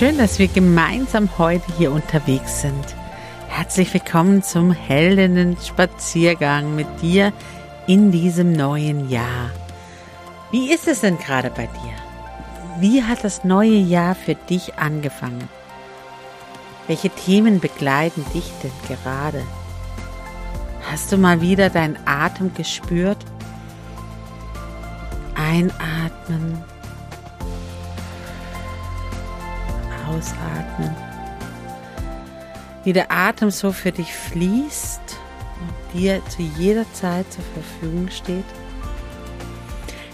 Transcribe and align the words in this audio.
Schön, 0.00 0.16
dass 0.16 0.38
wir 0.38 0.48
gemeinsam 0.48 1.28
heute 1.36 1.76
hier 1.76 1.92
unterwegs 1.92 2.62
sind. 2.62 2.96
Herzlich 3.48 3.92
willkommen 3.92 4.42
zum 4.42 4.72
Heldinnen-Spaziergang 4.72 6.74
mit 6.74 6.86
dir 7.02 7.34
in 7.86 8.10
diesem 8.10 8.54
neuen 8.54 9.10
Jahr. 9.10 9.50
Wie 10.50 10.72
ist 10.72 10.88
es 10.88 11.02
denn 11.02 11.18
gerade 11.18 11.50
bei 11.50 11.66
dir? 11.66 11.92
Wie 12.78 13.02
hat 13.02 13.24
das 13.24 13.44
neue 13.44 13.76
Jahr 13.76 14.14
für 14.14 14.36
dich 14.36 14.78
angefangen? 14.78 15.50
Welche 16.86 17.10
Themen 17.10 17.60
begleiten 17.60 18.24
dich 18.32 18.50
denn 18.62 18.72
gerade? 18.88 19.42
Hast 20.90 21.12
du 21.12 21.18
mal 21.18 21.42
wieder 21.42 21.68
deinen 21.68 21.98
Atem 22.06 22.54
gespürt? 22.54 23.18
Einatmen 25.34 26.64
ausatmen. 30.10 30.94
Wie 32.84 32.92
der 32.92 33.10
Atem 33.10 33.50
so 33.50 33.72
für 33.72 33.92
dich 33.92 34.12
fließt 34.12 35.18
und 35.60 36.00
dir 36.00 36.22
zu 36.28 36.42
jeder 36.42 36.90
Zeit 36.92 37.30
zur 37.32 37.44
Verfügung 37.54 38.08
steht. 38.10 38.44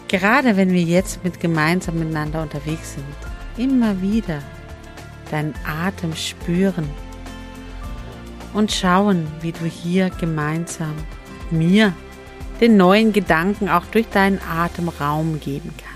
Gerade 0.08 0.56
wenn 0.56 0.70
wir 0.72 0.82
jetzt 0.82 1.24
mit 1.24 1.40
gemeinsam 1.40 1.98
miteinander 1.98 2.42
unterwegs 2.42 2.94
sind, 2.94 3.04
immer 3.56 4.00
wieder 4.00 4.40
deinen 5.30 5.54
Atem 5.64 6.14
spüren 6.14 6.88
und 8.52 8.72
schauen, 8.72 9.26
wie 9.40 9.52
du 9.52 9.64
hier 9.64 10.10
gemeinsam 10.10 10.94
mir 11.50 11.92
den 12.60 12.76
neuen 12.76 13.12
Gedanken 13.12 13.68
auch 13.68 13.84
durch 13.86 14.08
deinen 14.08 14.40
Atem 14.40 14.88
Raum 14.88 15.40
geben 15.40 15.74
kannst. 15.76 15.95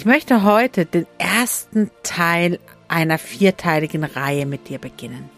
Ich 0.00 0.06
möchte 0.06 0.44
heute 0.44 0.86
den 0.86 1.06
ersten 1.18 1.90
Teil 2.02 2.58
einer 2.88 3.18
vierteiligen 3.18 4.02
Reihe 4.02 4.46
mit 4.46 4.70
dir 4.70 4.78
beginnen. 4.78 5.28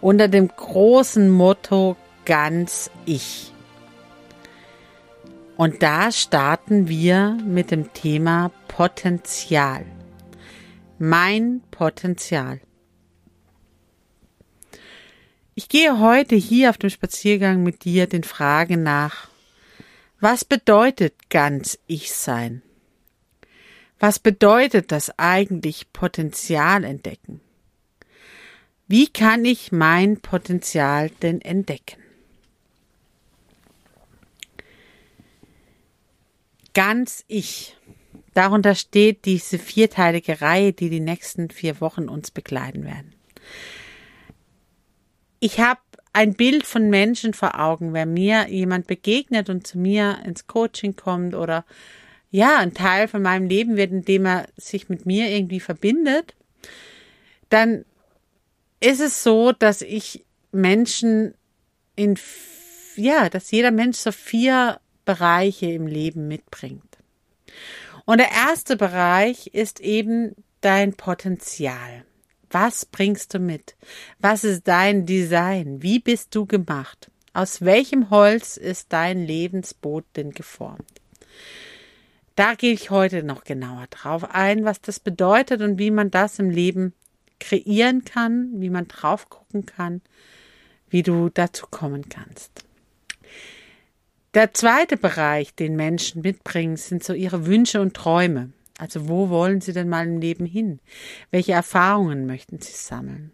Unter 0.00 0.26
dem 0.26 0.48
großen 0.48 1.28
Motto 1.28 1.98
ganz 2.24 2.90
ich. 3.04 3.52
Und 5.58 5.82
da 5.82 6.10
starten 6.12 6.88
wir 6.88 7.36
mit 7.44 7.70
dem 7.70 7.92
Thema 7.92 8.52
Potenzial. 8.68 9.84
Mein 10.98 11.60
Potenzial. 11.70 12.62
Ich 15.54 15.68
gehe 15.68 16.00
heute 16.00 16.36
hier 16.36 16.70
auf 16.70 16.78
dem 16.78 16.88
Spaziergang 16.88 17.62
mit 17.62 17.84
dir 17.84 18.06
den 18.06 18.24
Fragen 18.24 18.82
nach, 18.82 19.28
was 20.20 20.46
bedeutet 20.46 21.28
ganz 21.28 21.78
ich 21.86 22.14
sein? 22.14 22.62
Was 24.00 24.18
bedeutet 24.18 24.90
das 24.92 25.16
eigentlich 25.18 25.92
Potenzial 25.92 26.84
entdecken? 26.84 27.42
Wie 28.88 29.06
kann 29.06 29.44
ich 29.44 29.70
mein 29.70 30.20
Potenzial 30.20 31.10
denn 31.22 31.40
entdecken? 31.42 32.00
Ganz 36.72 37.24
ich. 37.28 37.76
Darunter 38.32 38.74
steht 38.74 39.26
diese 39.26 39.58
vierteilige 39.58 40.40
Reihe, 40.40 40.72
die 40.72 40.88
die 40.88 41.00
nächsten 41.00 41.50
vier 41.50 41.80
Wochen 41.82 42.08
uns 42.08 42.30
begleiten 42.30 42.84
werden. 42.84 43.12
Ich 45.40 45.60
habe 45.60 45.80
ein 46.12 46.34
Bild 46.34 46.66
von 46.66 46.88
Menschen 46.88 47.34
vor 47.34 47.60
Augen, 47.60 47.92
wenn 47.92 48.14
mir 48.14 48.48
jemand 48.48 48.86
begegnet 48.86 49.50
und 49.50 49.66
zu 49.66 49.78
mir 49.78 50.20
ins 50.24 50.46
Coaching 50.46 50.96
kommt 50.96 51.34
oder 51.34 51.64
ja, 52.30 52.58
ein 52.58 52.74
Teil 52.74 53.08
von 53.08 53.22
meinem 53.22 53.48
Leben 53.48 53.76
wird, 53.76 53.90
indem 53.90 54.26
er 54.26 54.46
sich 54.56 54.88
mit 54.88 55.06
mir 55.06 55.28
irgendwie 55.30 55.60
verbindet, 55.60 56.34
dann 57.48 57.84
ist 58.80 59.00
es 59.00 59.22
so, 59.22 59.52
dass 59.52 59.82
ich 59.82 60.24
Menschen 60.52 61.34
in, 61.96 62.18
ja, 62.96 63.28
dass 63.28 63.50
jeder 63.50 63.70
Mensch 63.70 63.98
so 63.98 64.12
vier 64.12 64.80
Bereiche 65.04 65.66
im 65.66 65.86
Leben 65.86 66.28
mitbringt. 66.28 66.98
Und 68.04 68.18
der 68.18 68.30
erste 68.30 68.76
Bereich 68.76 69.48
ist 69.48 69.80
eben 69.80 70.34
dein 70.60 70.94
Potenzial. 70.94 72.04
Was 72.50 72.84
bringst 72.86 73.34
du 73.34 73.38
mit? 73.38 73.76
Was 74.18 74.44
ist 74.44 74.66
dein 74.66 75.06
Design? 75.06 75.82
Wie 75.82 76.00
bist 76.00 76.34
du 76.34 76.46
gemacht? 76.46 77.10
Aus 77.32 77.60
welchem 77.60 78.10
Holz 78.10 78.56
ist 78.56 78.92
dein 78.92 79.24
Lebensboot 79.24 80.04
denn 80.16 80.32
geformt? 80.32 80.99
Da 82.36 82.54
gehe 82.54 82.72
ich 82.72 82.90
heute 82.90 83.22
noch 83.22 83.44
genauer 83.44 83.86
drauf 83.90 84.24
ein, 84.30 84.64
was 84.64 84.80
das 84.80 85.00
bedeutet 85.00 85.60
und 85.60 85.78
wie 85.78 85.90
man 85.90 86.10
das 86.10 86.38
im 86.38 86.50
Leben 86.50 86.94
kreieren 87.38 88.04
kann, 88.04 88.60
wie 88.60 88.70
man 88.70 88.86
drauf 88.88 89.28
gucken 89.28 89.66
kann, 89.66 90.00
wie 90.88 91.02
du 91.02 91.28
dazu 91.28 91.66
kommen 91.70 92.08
kannst. 92.08 92.64
Der 94.34 94.54
zweite 94.54 94.96
Bereich, 94.96 95.54
den 95.54 95.74
Menschen 95.74 96.22
mitbringen, 96.22 96.76
sind 96.76 97.02
so 97.02 97.14
ihre 97.14 97.46
Wünsche 97.46 97.80
und 97.80 97.94
Träume. 97.94 98.52
Also 98.78 99.08
wo 99.08 99.28
wollen 99.28 99.60
sie 99.60 99.72
denn 99.72 99.88
mal 99.88 100.06
im 100.06 100.20
Leben 100.20 100.46
hin? 100.46 100.78
Welche 101.30 101.52
Erfahrungen 101.52 102.26
möchten 102.26 102.60
sie 102.60 102.72
sammeln? 102.72 103.32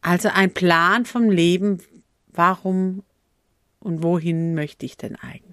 Also 0.00 0.28
ein 0.28 0.54
Plan 0.54 1.04
vom 1.04 1.28
Leben, 1.28 1.82
warum 2.28 3.02
und 3.80 4.02
wohin 4.02 4.54
möchte 4.54 4.86
ich 4.86 4.96
denn 4.96 5.16
eigentlich? 5.16 5.49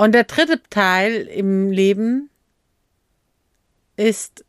Und 0.00 0.12
der 0.12 0.24
dritte 0.24 0.62
Teil 0.70 1.12
im 1.26 1.70
Leben 1.70 2.30
ist 3.96 4.46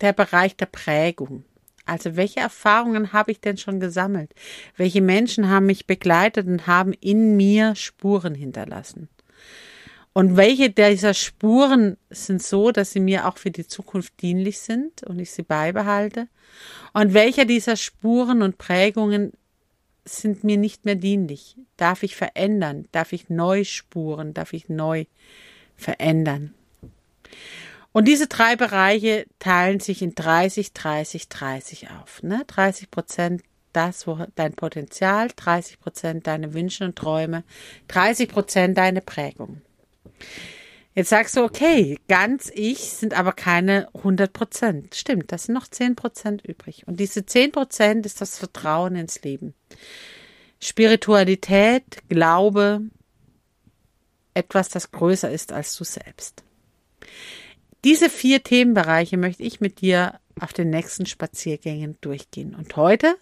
der 0.00 0.12
Bereich 0.12 0.54
der 0.54 0.66
Prägung. 0.66 1.44
Also 1.84 2.14
welche 2.14 2.38
Erfahrungen 2.38 3.12
habe 3.12 3.32
ich 3.32 3.40
denn 3.40 3.56
schon 3.56 3.80
gesammelt? 3.80 4.32
Welche 4.76 5.02
Menschen 5.02 5.50
haben 5.50 5.66
mich 5.66 5.88
begleitet 5.88 6.46
und 6.46 6.68
haben 6.68 6.92
in 6.92 7.36
mir 7.36 7.74
Spuren 7.74 8.36
hinterlassen? 8.36 9.08
Und 10.12 10.36
welche 10.36 10.70
dieser 10.70 11.12
Spuren 11.12 11.96
sind 12.10 12.40
so, 12.40 12.70
dass 12.70 12.92
sie 12.92 13.00
mir 13.00 13.26
auch 13.26 13.38
für 13.38 13.50
die 13.50 13.66
Zukunft 13.66 14.22
dienlich 14.22 14.60
sind 14.60 15.02
und 15.02 15.18
ich 15.18 15.32
sie 15.32 15.42
beibehalte? 15.42 16.28
Und 16.92 17.14
welche 17.14 17.46
dieser 17.46 17.74
Spuren 17.74 18.42
und 18.42 18.58
Prägungen 18.58 19.32
sind 20.04 20.44
mir 20.44 20.56
nicht 20.56 20.84
mehr 20.84 20.94
dienlich. 20.94 21.56
Darf 21.76 22.02
ich 22.02 22.16
verändern? 22.16 22.88
Darf 22.92 23.12
ich 23.12 23.28
neu 23.28 23.64
spuren? 23.64 24.34
Darf 24.34 24.52
ich 24.52 24.68
neu 24.68 25.06
verändern? 25.76 26.54
Und 27.92 28.08
diese 28.08 28.26
drei 28.26 28.56
Bereiche 28.56 29.26
teilen 29.38 29.80
sich 29.80 30.02
in 30.02 30.14
30, 30.14 30.72
30, 30.72 31.28
30 31.28 31.90
auf. 31.90 32.22
Ne? 32.22 32.44
30 32.46 32.90
Prozent 32.90 33.42
das, 33.72 34.06
wo 34.06 34.18
dein 34.34 34.54
Potenzial, 34.54 35.28
30 35.34 35.80
Prozent 35.80 36.26
deine 36.26 36.54
Wünsche 36.54 36.84
und 36.84 36.96
Träume, 36.96 37.44
30 37.88 38.28
Prozent 38.28 38.78
deine 38.78 39.00
Prägung. 39.00 39.62
Jetzt 40.94 41.10
sagst 41.10 41.36
du, 41.36 41.42
okay, 41.42 41.98
ganz 42.08 42.52
ich 42.54 42.78
sind 42.78 43.14
aber 43.14 43.32
keine 43.32 43.88
100 43.94 44.32
Prozent. 44.32 44.94
Stimmt, 44.94 45.32
das 45.32 45.44
sind 45.44 45.54
noch 45.54 45.66
10 45.66 45.96
Prozent 45.96 46.44
übrig. 46.46 46.86
Und 46.86 47.00
diese 47.00 47.26
10 47.26 47.50
Prozent 47.50 48.06
ist 48.06 48.20
das 48.20 48.38
Vertrauen 48.38 48.94
ins 48.94 49.20
Leben. 49.22 49.54
Spiritualität, 50.60 52.08
Glaube, 52.08 52.82
etwas, 54.34 54.68
das 54.68 54.92
größer 54.92 55.30
ist 55.30 55.52
als 55.52 55.76
du 55.76 55.84
selbst. 55.84 56.44
Diese 57.84 58.08
vier 58.08 58.42
Themenbereiche 58.42 59.16
möchte 59.16 59.42
ich 59.42 59.60
mit 59.60 59.80
dir 59.80 60.20
auf 60.40 60.52
den 60.52 60.70
nächsten 60.70 61.06
Spaziergängen 61.06 61.98
durchgehen. 62.00 62.54
Und 62.54 62.76
heute 62.76 63.16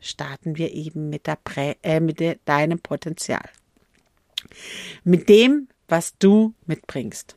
starten 0.00 0.56
wir 0.56 0.72
eben 0.72 1.08
mit, 1.08 1.26
der 1.26 1.36
Prä 1.42 1.76
äh, 1.82 2.00
mit 2.00 2.20
de 2.20 2.38
deinem 2.44 2.80
Potenzial. 2.80 3.48
Mit 5.04 5.28
dem, 5.28 5.68
was 5.88 6.16
du 6.18 6.54
mitbringst. 6.66 7.36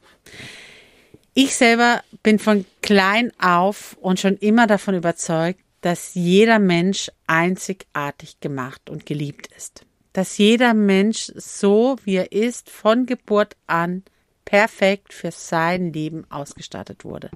Ich 1.34 1.56
selber 1.56 2.04
bin 2.24 2.40
von 2.40 2.66
klein 2.82 3.32
auf 3.40 3.98
und 4.02 4.20
schon 4.20 4.38
immer 4.38 4.68
davon 4.68 4.96
überzeugt, 4.96 5.62
dass 5.80 6.14
jeder 6.14 6.60
Mensch 6.60 7.10
einzigartig 7.26 8.40
gemacht 8.40 8.90
und 8.90 9.06
geliebt 9.06 9.48
ist. 9.56 9.86
Dass 10.14 10.38
jeder 10.38 10.74
Mensch 10.74 11.32
so, 11.36 11.96
wie 12.04 12.16
er 12.16 12.32
ist, 12.32 12.70
von 12.70 13.06
Geburt 13.06 13.56
an 13.66 14.04
perfekt 14.44 15.14
für 15.14 15.32
sein 15.32 15.94
Leben 15.94 16.30
ausgestattet 16.30 17.06
wurde. 17.06 17.32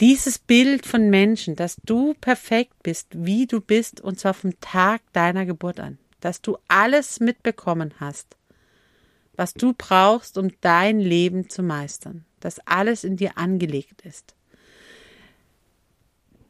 Dieses 0.00 0.38
Bild 0.38 0.86
von 0.86 1.10
Menschen, 1.10 1.54
dass 1.54 1.76
du 1.84 2.14
perfekt 2.14 2.82
bist, 2.82 3.08
wie 3.12 3.46
du 3.46 3.60
bist, 3.60 4.00
und 4.00 4.18
zwar 4.18 4.34
vom 4.34 4.58
Tag 4.60 5.02
deiner 5.12 5.46
Geburt 5.46 5.78
an, 5.78 5.98
dass 6.20 6.40
du 6.40 6.56
alles 6.66 7.20
mitbekommen 7.20 7.94
hast, 8.00 8.36
was 9.36 9.54
du 9.54 9.74
brauchst, 9.76 10.38
um 10.38 10.50
dein 10.60 11.00
Leben 11.00 11.48
zu 11.48 11.62
meistern, 11.62 12.24
dass 12.40 12.60
alles 12.66 13.04
in 13.04 13.16
dir 13.16 13.36
angelegt 13.36 14.02
ist. 14.02 14.34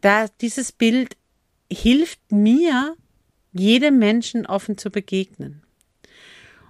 Da 0.01 0.27
dieses 0.41 0.73
Bild 0.73 1.17
hilft 1.71 2.21
mir, 2.31 2.97
jedem 3.53 3.99
Menschen 3.99 4.47
offen 4.47 4.77
zu 4.77 4.91
begegnen. 4.91 5.63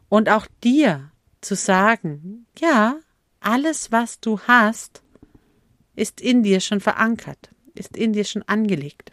Und 0.09 0.29
auch 0.29 0.47
dir 0.63 1.11
zu 1.41 1.57
sagen, 1.57 2.47
ja, 2.59 3.01
alles, 3.41 3.91
was 3.91 4.21
du 4.21 4.39
hast, 4.41 5.03
ist 5.97 6.21
in 6.21 6.43
dir 6.43 6.61
schon 6.61 6.81
verankert, 6.81 7.51
ist 7.75 7.97
in 7.97 8.13
dir 8.13 8.25
schon 8.25 8.43
angelegt. 8.43 9.13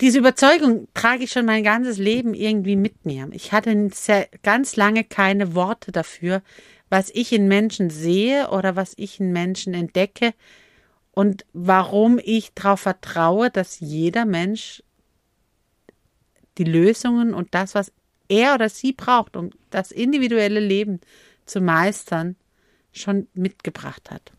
Diese 0.00 0.18
Überzeugung 0.18 0.88
trage 0.92 1.24
ich 1.24 1.32
schon 1.32 1.46
mein 1.46 1.64
ganzes 1.64 1.96
Leben 1.96 2.34
irgendwie 2.34 2.76
mit 2.76 3.06
mir. 3.06 3.28
Ich 3.32 3.52
hatte 3.52 3.88
sehr, 3.94 4.28
ganz 4.42 4.76
lange 4.76 5.04
keine 5.04 5.54
Worte 5.54 5.90
dafür, 5.90 6.42
was 6.90 7.10
ich 7.10 7.32
in 7.32 7.48
Menschen 7.48 7.88
sehe 7.88 8.50
oder 8.50 8.76
was 8.76 8.92
ich 8.96 9.20
in 9.20 9.32
Menschen 9.32 9.72
entdecke 9.72 10.34
und 11.12 11.46
warum 11.54 12.20
ich 12.22 12.52
darauf 12.54 12.80
vertraue, 12.80 13.50
dass 13.50 13.80
jeder 13.80 14.26
Mensch 14.26 14.82
die 16.58 16.64
Lösungen 16.64 17.32
und 17.32 17.54
das, 17.54 17.74
was 17.74 17.90
er 18.28 18.54
oder 18.54 18.68
sie 18.68 18.92
braucht, 18.92 19.34
um 19.34 19.50
das 19.70 19.92
individuelle 19.92 20.60
Leben 20.60 21.00
zu 21.46 21.60
meistern, 21.60 22.36
schon 22.92 23.28
mitgebracht 23.34 24.10
hat. 24.10 24.32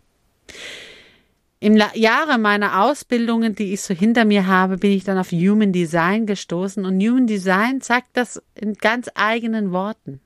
Im 1.59 1.75
Jahre 1.75 2.37
meiner 2.37 2.83
Ausbildungen, 2.83 3.55
die 3.55 3.73
ich 3.73 3.81
so 3.81 3.93
hinter 3.93 4.25
mir 4.25 4.45
habe, 4.45 4.77
bin 4.77 4.91
ich 4.91 5.03
dann 5.03 5.17
auf 5.17 5.31
Human 5.31 5.73
Design 5.73 6.27
gestoßen 6.27 6.85
und 6.85 7.01
Human 7.01 7.25
Design 7.25 7.81
sagt 7.81 8.09
das 8.13 8.41
in 8.53 8.75
ganz 8.75 9.09
eigenen 9.15 9.71
Worten. 9.71 10.21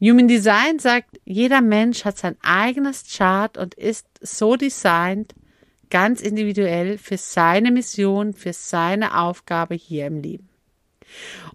Human 0.00 0.28
Design 0.28 0.78
sagt, 0.78 1.20
jeder 1.24 1.62
Mensch 1.62 2.04
hat 2.04 2.18
sein 2.18 2.36
eigenes 2.42 3.04
Chart 3.10 3.56
und 3.56 3.74
ist 3.74 4.06
so 4.20 4.56
designt, 4.56 5.34
ganz 5.90 6.20
individuell 6.20 6.98
für 6.98 7.16
seine 7.16 7.70
Mission, 7.70 8.34
für 8.34 8.52
seine 8.52 9.18
Aufgabe 9.18 9.74
hier 9.74 10.06
im 10.06 10.20
Leben. 10.20 10.48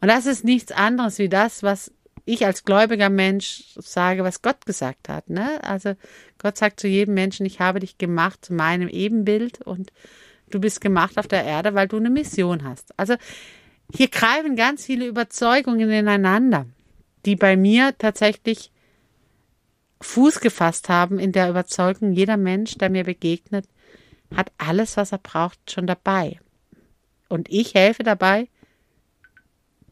Und 0.01 0.09
das 0.09 0.25
ist 0.25 0.43
nichts 0.43 0.71
anderes 0.71 1.17
wie 1.17 1.29
das, 1.29 1.63
was 1.63 1.91
ich 2.25 2.45
als 2.45 2.63
gläubiger 2.65 3.09
Mensch 3.09 3.63
sage, 3.77 4.23
was 4.23 4.41
Gott 4.41 4.65
gesagt 4.65 5.09
hat. 5.09 5.29
Ne? 5.29 5.63
Also 5.63 5.93
Gott 6.39 6.57
sagt 6.57 6.79
zu 6.79 6.87
jedem 6.87 7.13
Menschen, 7.13 7.45
ich 7.45 7.59
habe 7.59 7.79
dich 7.79 7.97
gemacht 7.97 8.45
zu 8.45 8.53
meinem 8.53 8.89
Ebenbild 8.89 9.61
und 9.61 9.91
du 10.49 10.59
bist 10.59 10.81
gemacht 10.81 11.17
auf 11.17 11.27
der 11.27 11.45
Erde, 11.45 11.75
weil 11.75 11.87
du 11.87 11.97
eine 11.97 12.09
Mission 12.09 12.63
hast. 12.63 12.97
Also 12.97 13.15
hier 13.93 14.07
greifen 14.07 14.55
ganz 14.55 14.85
viele 14.85 15.05
Überzeugungen 15.05 15.89
ineinander, 15.89 16.65
die 17.25 17.35
bei 17.35 17.55
mir 17.55 17.95
tatsächlich 17.97 18.71
Fuß 20.01 20.39
gefasst 20.39 20.89
haben 20.89 21.19
in 21.19 21.31
der 21.31 21.49
Überzeugung, 21.49 22.11
jeder 22.11 22.37
Mensch, 22.37 22.75
der 22.77 22.89
mir 22.89 23.03
begegnet, 23.03 23.65
hat 24.35 24.51
alles, 24.57 24.97
was 24.97 25.11
er 25.11 25.19
braucht, 25.19 25.71
schon 25.71 25.87
dabei. 25.87 26.39
Und 27.29 27.49
ich 27.49 27.73
helfe 27.73 28.03
dabei, 28.03 28.49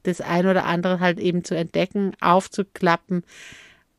das 0.04 0.22
ein 0.22 0.48
oder 0.48 0.66
andere 0.66 1.00
halt 1.00 1.20
eben 1.20 1.44
zu 1.44 1.56
entdecken, 1.56 2.14
aufzuklappen 2.22 3.24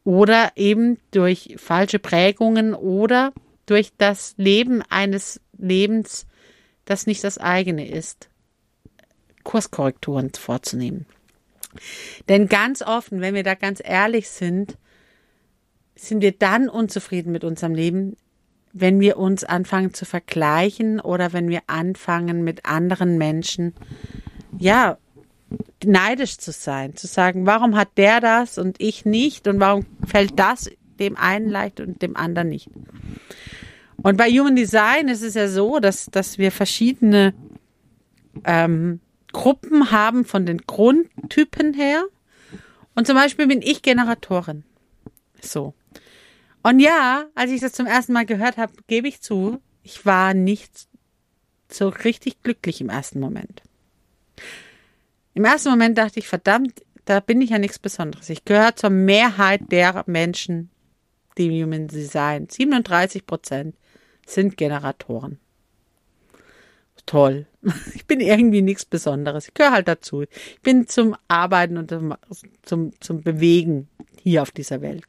oder 0.05 0.53
eben 0.57 0.99
durch 1.11 1.57
falsche 1.59 1.99
Prägungen 1.99 2.75
oder 2.75 3.33
durch 3.67 3.93
das 3.97 4.35
Leben 4.37 4.83
eines 4.89 5.41
Lebens, 5.57 6.27
das 6.85 7.07
nicht 7.07 7.25
das 7.25 7.39
eigene 7.39 7.89
ist, 7.89 8.29
Kurskorrekturen 9.43 10.31
vorzunehmen. 10.33 11.07
Denn 12.29 12.49
ganz 12.49 12.83
offen, 12.83 13.21
wenn 13.21 13.35
wir 13.35 13.43
da 13.43 13.55
ganz 13.55 13.81
ehrlich 13.83 14.29
sind, 14.29 14.77
sind 15.97 16.23
wir 16.23 16.33
dann 16.33 16.69
unzufrieden 16.69 17.33
mit 17.33 17.45
unserem 17.45 17.75
Leben, 17.75 18.17
wenn 18.73 19.01
wir 19.01 19.17
uns 19.17 19.45
anfangen 19.45 19.95
zu 19.95 20.05
vergleichen 20.05 21.01
oder 21.01 21.33
wenn 21.33 21.49
wir 21.49 21.63
anfangen 21.69 22.43
mit 22.43 22.67
anderen 22.67 23.19
Menschen, 23.19 23.75
ja, 24.59 24.99
neidisch 25.87 26.39
zu 26.39 26.53
sein, 26.53 26.97
zu 26.97 27.07
sagen, 27.07 27.47
warum 27.47 27.77
hat 27.77 27.97
der 27.97 28.21
das 28.21 28.59
und 28.59 28.77
ich 28.81 29.05
nicht 29.05 29.49
und 29.49 29.61
warum 29.61 29.87
fällt 30.07 30.39
das 30.39 30.71
dem 30.99 31.17
einen 31.17 31.49
leicht 31.49 31.81
und 31.81 32.03
dem 32.03 32.17
anderen 32.17 32.49
nicht. 32.49 32.71
Und 33.97 34.17
bei 34.17 34.31
Human 34.31 34.57
Design 34.57 35.09
ist 35.09 35.23
es 35.23 35.35
ja 35.35 35.49
so, 35.49 35.81
dass, 35.81 36.07
dass 36.07 36.39
wir 36.39 36.53
verschiedene 36.53 37.35
ähm, 38.45 39.01
Gruppen 39.33 39.91
haben 39.91 40.25
von 40.25 40.47
den 40.47 40.59
Grundtypen 40.59 41.75
her. 41.75 42.05
Und 42.95 43.07
zum 43.07 43.17
Beispiel 43.17 43.47
bin 43.47 43.63
ich 43.63 43.83
Generatorin. 43.83 44.65
So. 45.41 45.75
Und 46.63 46.81
ja, 46.81 47.27
als 47.35 47.51
ich 47.51 47.61
das 47.61 47.73
zum 47.73 47.87
ersten 47.87 48.13
Mal 48.13 48.27
gehört 48.27 48.57
habe, 48.57 48.73
gebe 48.87 49.09
ich 49.09 49.21
zu, 49.21 49.61
ich 49.83 50.07
war 50.07 50.33
nicht 50.35 50.87
so 51.69 51.89
richtig 51.89 52.43
glücklich 52.43 52.81
im 52.81 52.89
ersten 52.89 53.21
Moment. 53.21 53.63
Im 55.35 55.45
ersten 55.45 55.71
Moment 55.71 55.99
dachte 55.99 56.21
ich, 56.21 56.29
verdammt, 56.29 56.83
da 57.05 57.21
bin 57.21 57.41
ich 57.41 57.51
ja 57.51 57.59
nichts 57.59 57.79
Besonderes. 57.79 58.31
Ich 58.31 58.45
gehöre 58.45 58.77
zur 58.77 58.91
Mehrheit 58.91 59.61
der 59.71 60.05
Menschen, 60.07 60.71
die 61.37 61.63
Human 61.63 61.89
Design. 61.89 62.49
37 62.49 63.27
Prozent 63.27 63.77
sind 64.27 64.57
Generatoren. 64.57 65.39
Toll. 67.07 67.47
Ich 67.95 68.07
bin 68.07 68.21
irgendwie 68.21 68.63
nichts 68.63 68.85
Besonderes. 68.85 69.49
Ich 69.49 69.55
gehöre 69.55 69.73
halt 69.73 69.89
dazu. 69.89 70.23
Ich 70.23 70.61
bin 70.63 70.87
zum 70.87 71.17
Arbeiten 71.29 71.79
und 71.79 71.91
zum, 72.63 72.93
zum 73.01 73.23
Bewegen 73.23 73.89
hier 74.23 74.43
auf 74.43 74.51
dieser 74.51 74.81
Welt. 74.83 75.05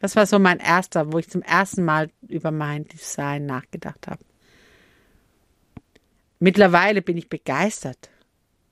Das 0.00 0.16
war 0.16 0.26
so 0.26 0.38
mein 0.38 0.58
erster, 0.58 1.12
wo 1.12 1.18
ich 1.18 1.28
zum 1.28 1.42
ersten 1.42 1.84
Mal 1.84 2.10
über 2.28 2.50
mein 2.50 2.86
Design 2.86 3.46
nachgedacht 3.46 4.06
habe. 4.08 4.24
Mittlerweile 6.38 7.02
bin 7.02 7.16
ich 7.16 7.28
begeistert 7.28 8.08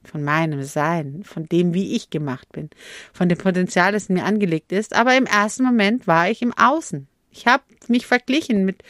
von 0.08 0.24
meinem 0.24 0.62
Sein, 0.62 1.22
von 1.24 1.46
dem, 1.46 1.74
wie 1.74 1.94
ich 1.94 2.10
gemacht 2.10 2.50
bin, 2.52 2.70
von 3.12 3.28
dem 3.28 3.38
Potenzial, 3.38 3.92
das 3.92 4.08
in 4.08 4.16
mir 4.16 4.24
angelegt 4.24 4.72
ist. 4.72 4.94
Aber 4.94 5.16
im 5.16 5.26
ersten 5.26 5.64
Moment 5.64 6.06
war 6.06 6.30
ich 6.30 6.42
im 6.42 6.52
Außen. 6.52 7.06
Ich 7.30 7.46
habe 7.46 7.62
mich 7.88 8.06
verglichen 8.06 8.64
mit 8.64 8.82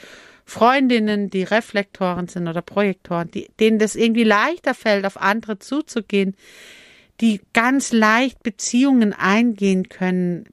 Freundinnen, 0.45 1.29
die 1.29 1.43
Reflektoren 1.43 2.27
sind 2.29 2.49
oder 2.49 2.63
Projektoren, 2.63 3.31
die, 3.31 3.49
denen 3.61 3.79
das 3.79 3.95
irgendwie 3.95 4.25
leichter 4.25 4.73
fällt, 4.73 5.05
auf 5.05 5.21
andere 5.21 5.59
zuzugehen, 5.59 6.35
die 7.21 7.41
ganz 7.53 7.93
leicht 7.93 8.43
Beziehungen 8.43 9.13
eingehen 9.13 9.91
können, 9.91 10.47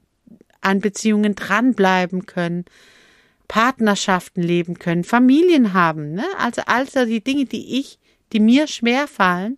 an 0.60 0.82
Beziehungen 0.82 1.36
dranbleiben 1.36 2.26
können, 2.26 2.66
Partnerschaften 3.48 4.42
leben 4.42 4.80
können, 4.80 5.04
Familien 5.04 5.74
haben, 5.74 6.14
ne? 6.14 6.26
Also 6.40 6.64
also 6.66 7.06
die 7.06 7.24
Dinge, 7.24 7.46
die 7.46 7.80
ich, 7.80 8.00
die 8.34 8.40
mir 8.40 8.68
schwer 8.68 9.08
fallen, 9.08 9.58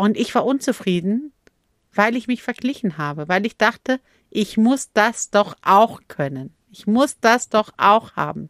und 0.00 0.16
ich 0.16 0.34
war 0.34 0.46
unzufrieden, 0.46 1.32
weil 1.92 2.16
ich 2.16 2.26
mich 2.26 2.42
verglichen 2.42 2.96
habe, 2.96 3.28
weil 3.28 3.44
ich 3.44 3.58
dachte, 3.58 4.00
ich 4.30 4.56
muss 4.56 4.92
das 4.92 5.30
doch 5.30 5.54
auch 5.62 6.00
können. 6.08 6.54
Ich 6.70 6.86
muss 6.86 7.18
das 7.20 7.48
doch 7.48 7.72
auch 7.76 8.16
haben. 8.16 8.48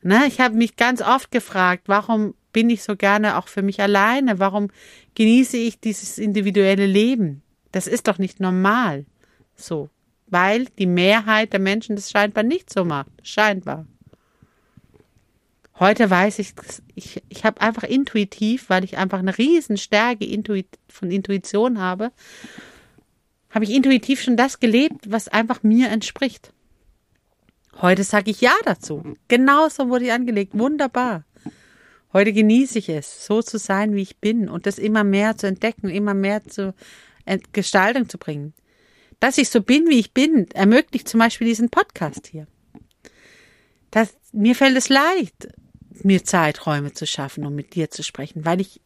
Na, 0.00 0.26
ich 0.26 0.40
habe 0.40 0.54
mich 0.56 0.76
ganz 0.76 1.02
oft 1.02 1.30
gefragt, 1.30 1.84
warum 1.86 2.34
bin 2.52 2.70
ich 2.70 2.82
so 2.82 2.96
gerne 2.96 3.36
auch 3.36 3.48
für 3.48 3.62
mich 3.62 3.82
alleine? 3.82 4.38
Warum 4.38 4.68
genieße 5.14 5.58
ich 5.58 5.78
dieses 5.78 6.16
individuelle 6.16 6.86
Leben? 6.86 7.42
Das 7.72 7.86
ist 7.86 8.08
doch 8.08 8.18
nicht 8.18 8.40
normal. 8.40 9.04
So. 9.56 9.90
Weil 10.26 10.66
die 10.78 10.86
Mehrheit 10.86 11.52
der 11.52 11.60
Menschen 11.60 11.96
das 11.96 12.10
scheinbar 12.10 12.44
nicht 12.44 12.72
so 12.72 12.84
macht. 12.84 13.10
Scheinbar. 13.22 13.86
Heute 15.80 16.10
weiß 16.10 16.40
ich, 16.40 16.52
ich, 16.94 17.22
ich 17.30 17.44
habe 17.46 17.62
einfach 17.62 17.84
intuitiv, 17.84 18.68
weil 18.68 18.84
ich 18.84 18.98
einfach 18.98 19.18
eine 19.18 19.38
riesen 19.38 19.78
Stärke 19.78 20.26
Intuit 20.26 20.66
von 20.88 21.10
Intuition 21.10 21.78
habe, 21.78 22.12
habe 23.48 23.64
ich 23.64 23.70
intuitiv 23.70 24.20
schon 24.20 24.36
das 24.36 24.60
gelebt, 24.60 25.10
was 25.10 25.28
einfach 25.28 25.62
mir 25.62 25.88
entspricht. 25.88 26.52
Heute 27.80 28.04
sage 28.04 28.30
ich 28.30 28.42
Ja 28.42 28.52
dazu. 28.66 29.16
Genauso 29.28 29.88
wurde 29.88 30.04
ich 30.04 30.12
angelegt. 30.12 30.52
Wunderbar. 30.52 31.24
Heute 32.12 32.34
genieße 32.34 32.78
ich 32.78 32.90
es, 32.90 33.24
so 33.24 33.40
zu 33.40 33.58
sein, 33.58 33.94
wie 33.94 34.02
ich 34.02 34.18
bin 34.18 34.50
und 34.50 34.66
das 34.66 34.78
immer 34.78 35.02
mehr 35.02 35.38
zu 35.38 35.46
entdecken, 35.46 35.88
immer 35.88 36.12
mehr 36.12 36.44
zur 36.44 36.74
Gestaltung 37.52 38.06
zu 38.06 38.18
bringen. 38.18 38.52
Dass 39.18 39.38
ich 39.38 39.48
so 39.48 39.62
bin, 39.62 39.88
wie 39.88 39.98
ich 39.98 40.12
bin, 40.12 40.50
ermöglicht 40.50 41.08
zum 41.08 41.20
Beispiel 41.20 41.46
diesen 41.46 41.70
Podcast 41.70 42.26
hier. 42.26 42.46
Das, 43.90 44.14
mir 44.32 44.54
fällt 44.54 44.76
es 44.76 44.88
leicht, 44.88 45.48
mir 46.04 46.24
Zeiträume 46.24 46.92
zu 46.92 47.06
schaffen, 47.06 47.46
um 47.46 47.54
mit 47.54 47.74
dir 47.74 47.90
zu 47.90 48.02
sprechen, 48.02 48.44
weil 48.44 48.60
ich 48.60 48.80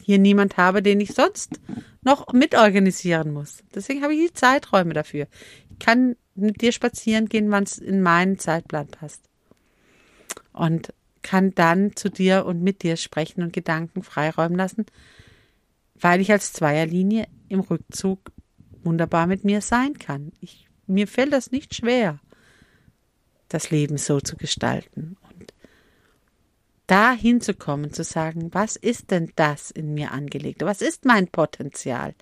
hier 0.00 0.18
niemand 0.18 0.56
habe, 0.56 0.82
den 0.82 1.00
ich 1.00 1.12
sonst 1.12 1.60
noch 2.02 2.32
mitorganisieren 2.32 3.32
muss. 3.32 3.62
Deswegen 3.74 4.02
habe 4.02 4.14
ich 4.14 4.28
die 4.28 4.34
Zeiträume 4.34 4.94
dafür. 4.94 5.26
Ich 5.70 5.78
kann 5.78 6.16
mit 6.34 6.62
dir 6.62 6.72
spazieren 6.72 7.28
gehen, 7.28 7.50
wann 7.50 7.64
es 7.64 7.78
in 7.78 8.00
meinen 8.00 8.38
Zeitplan 8.38 8.88
passt. 8.88 9.22
Und 10.52 10.94
kann 11.22 11.54
dann 11.54 11.94
zu 11.94 12.08
dir 12.08 12.46
und 12.46 12.62
mit 12.62 12.82
dir 12.82 12.96
sprechen 12.96 13.42
und 13.42 13.52
Gedanken 13.52 14.02
freiräumen 14.02 14.56
lassen, 14.56 14.86
weil 15.94 16.20
ich 16.20 16.32
als 16.32 16.52
Zweierlinie 16.52 17.26
im 17.48 17.60
Rückzug 17.60 18.32
wunderbar 18.82 19.26
mit 19.26 19.44
mir 19.44 19.60
sein 19.60 19.98
kann. 19.98 20.32
Ich, 20.40 20.68
mir 20.86 21.06
fällt 21.06 21.32
das 21.32 21.50
nicht 21.50 21.74
schwer, 21.74 22.18
das 23.48 23.70
Leben 23.70 23.98
so 23.98 24.20
zu 24.20 24.36
gestalten 24.36 25.16
da 26.88 27.12
hinzukommen, 27.12 27.92
zu 27.92 28.02
sagen, 28.02 28.52
was 28.52 28.74
ist 28.74 29.12
denn 29.12 29.30
das 29.36 29.70
in 29.70 29.94
mir 29.94 30.10
angelegt? 30.10 30.62
Was 30.62 30.82
ist 30.82 31.04
mein 31.04 31.28
Potenzial? 31.28 32.14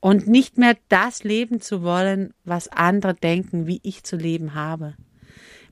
Und 0.00 0.26
nicht 0.26 0.58
mehr 0.58 0.76
das 0.88 1.22
leben 1.22 1.60
zu 1.60 1.82
wollen, 1.82 2.34
was 2.44 2.66
andere 2.68 3.14
denken, 3.14 3.68
wie 3.68 3.80
ich 3.84 4.02
zu 4.02 4.16
leben 4.16 4.54
habe. 4.54 4.96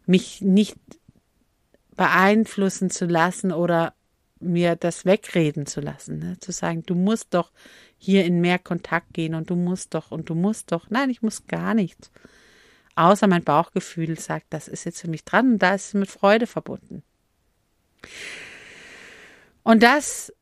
Mich 0.07 0.41
nicht 0.41 0.77
beeinflussen 1.97 2.91
zu 2.91 3.07
lassen 3.07 3.53
oder 3.53 3.95
mir 4.39 4.77
das 4.77 5.05
wegreden 5.05 5.67
zu 5.67 5.81
lassen. 5.81 6.19
Ne? 6.19 6.39
Zu 6.39 6.53
sagen, 6.53 6.83
du 6.85 6.95
musst 6.95 7.35
doch 7.35 7.53
hier 7.99 8.25
in 8.25 8.41
mehr 8.41 8.59
Kontakt 8.59 9.13
gehen 9.15 9.35
und 9.35 9.51
du 9.51 9.57
musst 9.57 9.95
doch 9.95 10.11
und 10.11 10.31
du 10.31 10.35
musst 10.35 10.73
doch. 10.73 10.89
Nein, 10.91 11.11
ich 11.11 11.23
muss 11.23 11.47
gar 11.47 11.75
nichts. 11.75 12.11
Außer 12.95 13.27
mein 13.27 13.45
Bauchgefühl 13.45 14.19
sagt, 14.19 14.47
das 14.51 14.69
ist 14.69 14.85
jetzt 14.85 15.01
für 15.01 15.09
mich 15.09 15.25
dran 15.25 15.53
und 15.53 15.59
da 15.59 15.75
ist 15.75 15.89
es 15.89 15.95
mit 15.95 16.11
Freude 16.11 16.47
verbunden. 16.47 17.03
Und 19.63 19.83
das, 19.83 20.33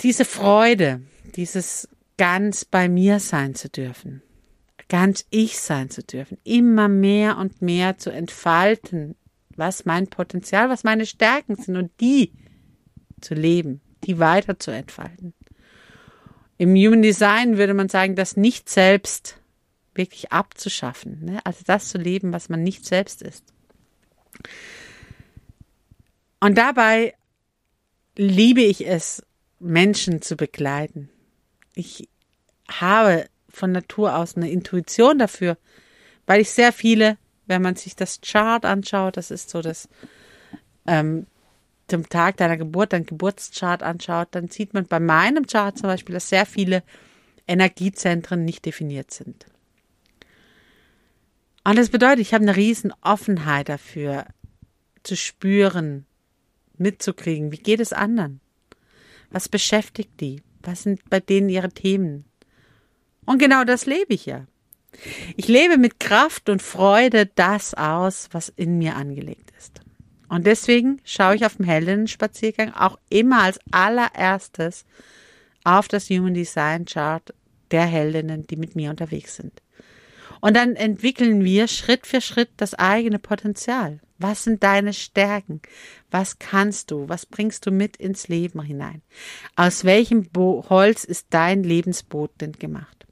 diese 0.00 0.24
Freude, 0.24 1.02
dieses 1.36 1.88
ganz 2.16 2.64
bei 2.64 2.88
mir 2.88 3.18
sein 3.20 3.54
zu 3.54 3.68
dürfen, 3.68 4.22
ganz 4.88 5.24
ich 5.30 5.58
sein 5.58 5.88
zu 5.88 6.02
dürfen, 6.02 6.38
immer 6.44 6.88
mehr 6.88 7.38
und 7.38 7.62
mehr 7.62 7.96
zu 7.98 8.10
entfalten, 8.10 9.16
was 9.56 9.84
mein 9.84 10.08
Potenzial, 10.08 10.68
was 10.68 10.84
meine 10.84 11.06
Stärken 11.06 11.56
sind 11.56 11.76
und 11.76 11.90
die 12.00 12.32
zu 13.20 13.34
leben, 13.34 13.80
die 14.04 14.18
weiter 14.18 14.58
zu 14.58 14.70
entfalten. 14.70 15.34
Im 16.58 16.74
Human 16.74 17.02
Design 17.02 17.56
würde 17.56 17.74
man 17.74 17.88
sagen, 17.88 18.16
das 18.16 18.36
nicht 18.36 18.68
selbst 18.68 19.38
wirklich 19.94 20.32
abzuschaffen, 20.32 21.24
ne? 21.24 21.40
also 21.44 21.60
das 21.66 21.88
zu 21.88 21.98
leben, 21.98 22.32
was 22.32 22.48
man 22.48 22.62
nicht 22.62 22.84
selbst 22.84 23.22
ist. 23.22 23.52
Und 26.40 26.56
dabei 26.56 27.14
liebe 28.16 28.62
ich 28.62 28.86
es, 28.86 29.22
Menschen 29.58 30.22
zu 30.22 30.36
begleiten. 30.36 31.10
Ich 31.74 32.08
habe 32.68 33.26
von 33.50 33.72
Natur 33.72 34.16
aus 34.16 34.36
eine 34.36 34.50
Intuition 34.50 35.18
dafür, 35.18 35.58
weil 36.26 36.40
ich 36.40 36.50
sehr 36.50 36.72
viele, 36.72 37.18
wenn 37.46 37.62
man 37.62 37.76
sich 37.76 37.94
das 37.94 38.20
Chart 38.22 38.64
anschaut, 38.64 39.16
das 39.16 39.30
ist 39.30 39.50
so 39.50 39.60
das 39.60 39.88
ähm, 40.86 41.26
zum 41.88 42.08
Tag 42.08 42.36
deiner 42.36 42.56
Geburt, 42.56 42.92
dein 42.92 43.04
Geburtschart 43.04 43.82
anschaut, 43.82 44.28
dann 44.30 44.48
sieht 44.48 44.72
man 44.72 44.86
bei 44.86 45.00
meinem 45.00 45.46
Chart 45.46 45.76
zum 45.76 45.88
Beispiel, 45.88 46.14
dass 46.14 46.28
sehr 46.28 46.46
viele 46.46 46.82
Energiezentren 47.46 48.44
nicht 48.44 48.64
definiert 48.64 49.10
sind. 49.10 49.46
Und 51.64 51.76
das 51.76 51.90
bedeutet, 51.90 52.20
ich 52.20 52.32
habe 52.32 52.42
eine 52.42 52.56
riesen 52.56 52.94
Offenheit 53.02 53.68
dafür, 53.68 54.26
zu 55.02 55.16
spüren, 55.16 56.06
mitzukriegen, 56.80 57.52
wie 57.52 57.58
geht 57.58 57.80
es 57.80 57.92
anderen? 57.92 58.40
Was 59.30 59.48
beschäftigt 59.48 60.20
die? 60.20 60.42
Was 60.62 60.82
sind 60.82 61.08
bei 61.08 61.20
denen 61.20 61.48
ihre 61.48 61.70
Themen? 61.70 62.24
Und 63.26 63.38
genau 63.38 63.64
das 63.64 63.86
lebe 63.86 64.14
ich 64.14 64.26
ja. 64.26 64.46
Ich 65.36 65.46
lebe 65.46 65.78
mit 65.78 66.00
Kraft 66.00 66.48
und 66.48 66.62
Freude 66.62 67.26
das 67.26 67.74
aus, 67.74 68.28
was 68.32 68.48
in 68.48 68.78
mir 68.78 68.96
angelegt 68.96 69.52
ist. 69.56 69.80
Und 70.28 70.46
deswegen 70.46 71.00
schaue 71.04 71.36
ich 71.36 71.44
auf 71.44 71.56
dem 71.56 71.66
Heldinnen-Spaziergang 71.66 72.72
auch 72.72 72.98
immer 73.08 73.42
als 73.42 73.58
allererstes 73.70 74.84
auf 75.64 75.88
das 75.88 76.08
Human 76.08 76.34
Design 76.34 76.84
Chart 76.84 77.34
der 77.70 77.86
Heldinnen, 77.86 78.46
die 78.46 78.56
mit 78.56 78.76
mir 78.76 78.90
unterwegs 78.90 79.36
sind. 79.36 79.62
Und 80.40 80.56
dann 80.56 80.76
entwickeln 80.76 81.44
wir 81.44 81.68
Schritt 81.68 82.06
für 82.06 82.20
Schritt 82.20 82.50
das 82.56 82.74
eigene 82.74 83.18
Potenzial. 83.18 84.00
Was 84.20 84.44
sind 84.44 84.62
deine 84.62 84.92
Stärken? 84.92 85.62
Was 86.10 86.38
kannst 86.38 86.90
du? 86.90 87.08
Was 87.08 87.24
bringst 87.24 87.64
du 87.64 87.70
mit 87.70 87.96
ins 87.96 88.28
Leben 88.28 88.62
hinein? 88.62 89.00
Aus 89.56 89.84
welchem 89.84 90.28
Bo 90.28 90.66
Holz 90.68 91.04
ist 91.04 91.28
dein 91.30 91.64
Lebensboot 91.64 92.30
denn 92.40 92.52
gemacht? 92.52 93.06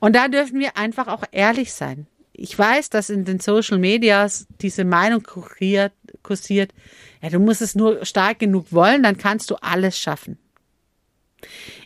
Und 0.00 0.16
da 0.16 0.26
dürfen 0.26 0.58
wir 0.58 0.76
einfach 0.76 1.06
auch 1.06 1.22
ehrlich 1.30 1.72
sein. 1.72 2.08
Ich 2.32 2.58
weiß, 2.58 2.90
dass 2.90 3.08
in 3.08 3.24
den 3.24 3.38
Social 3.38 3.78
Medias 3.78 4.46
diese 4.60 4.84
Meinung 4.84 5.22
kursiert, 5.22 5.92
kursiert, 6.22 6.74
ja, 7.22 7.30
du 7.30 7.38
musst 7.38 7.62
es 7.62 7.76
nur 7.76 8.04
stark 8.04 8.40
genug 8.40 8.72
wollen, 8.72 9.04
dann 9.04 9.16
kannst 9.16 9.50
du 9.50 9.54
alles 9.62 9.98
schaffen. 9.98 10.38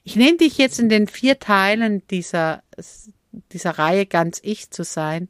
Ich 0.03 0.17
nehme 0.17 0.39
dich 0.39 0.57
jetzt 0.57 0.81
in 0.81 0.89
den 0.89 1.07
vier 1.07 1.39
Teilen 1.39 2.03
dieser, 2.09 2.63
dieser 3.53 3.73
Reihe 3.73 4.07
ganz 4.07 4.41
ich 4.43 4.71
zu 4.71 4.83
sein, 4.83 5.29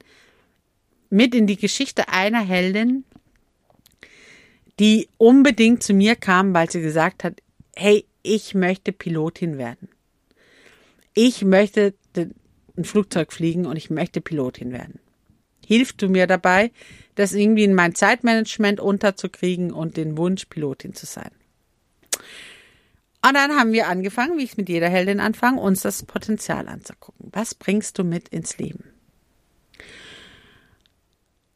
mit 1.11 1.35
in 1.35 1.47
die 1.47 1.57
Geschichte 1.57 2.09
einer 2.09 2.41
Heldin, 2.41 3.05
die 4.79 5.09
unbedingt 5.19 5.83
zu 5.83 5.93
mir 5.93 6.17
kam, 6.17 6.55
weil 6.55 6.71
sie 6.71 6.81
gesagt 6.81 7.25
hat, 7.25 7.43
hey, 7.77 8.07
ich 8.23 8.55
möchte 8.55 8.93
Pilotin 8.93 9.59
werden. 9.59 9.89
Ich 11.15 11.45
möchte 11.45 11.95
ein 12.17 12.85
Flugzeug 12.85 13.33
fliegen 13.33 13.67
und 13.67 13.77
ich 13.77 13.91
möchte 13.91 14.21
Pilotin 14.21 14.73
werden. 14.73 15.01
Hilfst 15.67 16.01
du 16.01 16.09
mir 16.09 16.27
dabei, 16.27 16.73
das 17.15 17.33
irgendwie 17.33 17.65
in 17.65 17.75
mein 17.75 17.95
Zeitmanagement 17.95 18.81
unterzukriegen 18.81 19.73
und 19.73 19.97
den 19.97 20.17
Wunsch, 20.17 20.47
Pilotin 20.47 20.95
zu 20.95 21.07
sein? 21.07 21.31
Und 23.23 23.35
dann 23.35 23.53
haben 23.53 23.73
wir 23.73 23.89
angefangen, 23.89 24.39
wie 24.39 24.45
ich 24.45 24.53
es 24.53 24.57
mit 24.57 24.69
jeder 24.69 24.89
Heldin 24.89 25.21
anfange, 25.21 25.61
uns 25.61 25.83
das 25.83 26.05
Potenzial 26.05 26.69
anzugucken. 26.69 27.29
Was 27.33 27.55
bringst 27.55 27.99
du 27.99 28.05
mit 28.05 28.29
ins 28.31 28.57
Leben? 28.59 28.85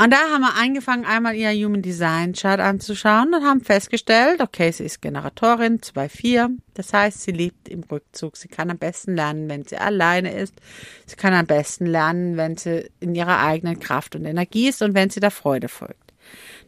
Und 0.04 0.10
da 0.10 0.18
haben 0.30 0.42
wir 0.42 0.54
angefangen, 0.56 1.06
einmal 1.06 1.34
ihr 1.34 1.50
Human 1.52 1.80
Design 1.80 2.34
Chart 2.34 2.60
anzuschauen 2.60 3.32
und 3.32 3.42
haben 3.42 3.62
festgestellt, 3.62 4.42
okay, 4.42 4.70
sie 4.70 4.84
ist 4.84 5.00
Generatorin 5.00 5.80
2.4. 5.80 6.58
Das 6.74 6.92
heißt, 6.92 7.22
sie 7.22 7.30
lebt 7.30 7.70
im 7.70 7.84
Rückzug. 7.84 8.36
Sie 8.36 8.48
kann 8.48 8.70
am 8.70 8.76
besten 8.76 9.16
lernen, 9.16 9.48
wenn 9.48 9.64
sie 9.64 9.78
alleine 9.78 10.34
ist. 10.34 10.56
Sie 11.06 11.16
kann 11.16 11.32
am 11.32 11.46
besten 11.46 11.86
lernen, 11.86 12.36
wenn 12.36 12.58
sie 12.58 12.90
in 13.00 13.14
ihrer 13.14 13.38
eigenen 13.38 13.80
Kraft 13.80 14.14
und 14.14 14.26
Energie 14.26 14.68
ist 14.68 14.82
und 14.82 14.92
wenn 14.92 15.08
sie 15.08 15.20
der 15.20 15.30
Freude 15.30 15.68
folgt. 15.68 16.12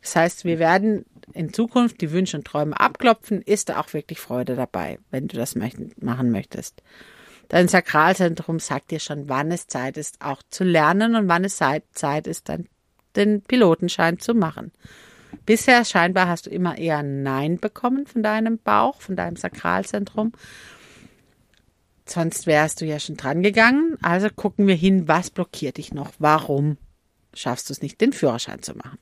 Das 0.01 0.17
heißt, 0.17 0.47
wir 0.47 0.59
werden 0.59 1.05
in 1.35 1.53
Zukunft 1.53 2.01
die 2.01 2.13
Wünsche 2.13 2.39
und 2.39 2.47
Träume 2.47 2.81
abklopfen. 2.81 3.43
Ist 3.43 3.69
da 3.69 3.81
auch 3.81 3.93
wirklich 3.93 4.19
Freude 4.19 4.57
dabei, 4.57 4.99
wenn 5.11 5.29
du 5.29 5.37
das 5.37 5.55
machen 5.57 6.31
möchtest? 6.31 6.83
Dein 7.49 7.69
Sakralzentrum 7.69 8.61
sagt 8.61 8.93
dir 8.93 8.99
schon, 8.99 9.29
wann 9.29 9.53
es 9.53 9.67
Zeit 9.67 9.99
ist, 9.99 10.23
auch 10.23 10.43
zu 10.49 10.65
lernen 10.65 11.15
und 11.17 11.29
wann 11.29 11.45
es 11.45 11.59
Zeit 11.59 12.27
ist, 12.27 12.49
dann 12.49 12.67
den 13.17 13.43
Pilotenschein 13.43 14.19
zu 14.19 14.35
machen. 14.35 14.73
Bisher 15.45 15.85
scheinbar 15.85 16.29
hast 16.29 16.47
du 16.47 16.51
immer 16.51 16.79
eher 16.79 17.03
Nein 17.03 17.59
bekommen 17.59 18.07
von 18.07 18.23
deinem 18.23 18.59
Bauch, 18.59 19.01
von 19.01 19.17
deinem 19.17 19.37
Sakralzentrum. 19.37 20.33
Sonst 22.07 22.47
wärst 22.47 22.81
du 22.81 22.85
ja 22.85 23.01
schon 23.01 23.17
dran 23.17 23.43
gegangen. 23.43 23.97
Also 24.03 24.29
gucken 24.31 24.67
wir 24.67 24.77
hin, 24.77 25.09
was 25.09 25.31
blockiert 25.31 25.77
dich 25.77 25.93
noch? 25.93 26.13
Warum 26.19 26.79
schaffst 27.35 27.69
du 27.69 27.73
es 27.73 27.83
nicht, 27.83 28.01
den 28.01 28.13
Führerschein 28.13 28.63
zu 28.63 28.75
machen? 28.75 28.99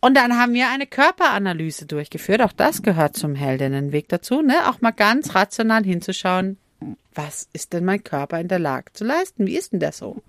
Und 0.00 0.16
dann 0.16 0.38
haben 0.38 0.52
wir 0.52 0.68
eine 0.68 0.86
Körperanalyse 0.86 1.86
durchgeführt. 1.86 2.42
Auch 2.42 2.52
das 2.52 2.82
gehört 2.82 3.16
zum 3.16 3.34
Heldinnenweg 3.34 4.08
dazu, 4.08 4.42
ne? 4.42 4.68
Auch 4.68 4.80
mal 4.80 4.90
ganz 4.90 5.34
rational 5.34 5.82
hinzuschauen, 5.82 6.58
was 7.14 7.48
ist 7.52 7.72
denn 7.72 7.84
mein 7.84 8.04
Körper 8.04 8.38
in 8.38 8.48
der 8.48 8.58
Lage 8.58 8.92
zu 8.92 9.04
leisten? 9.04 9.46
Wie 9.46 9.56
ist 9.56 9.72
denn 9.72 9.80
der 9.80 9.92
so? 9.92 10.22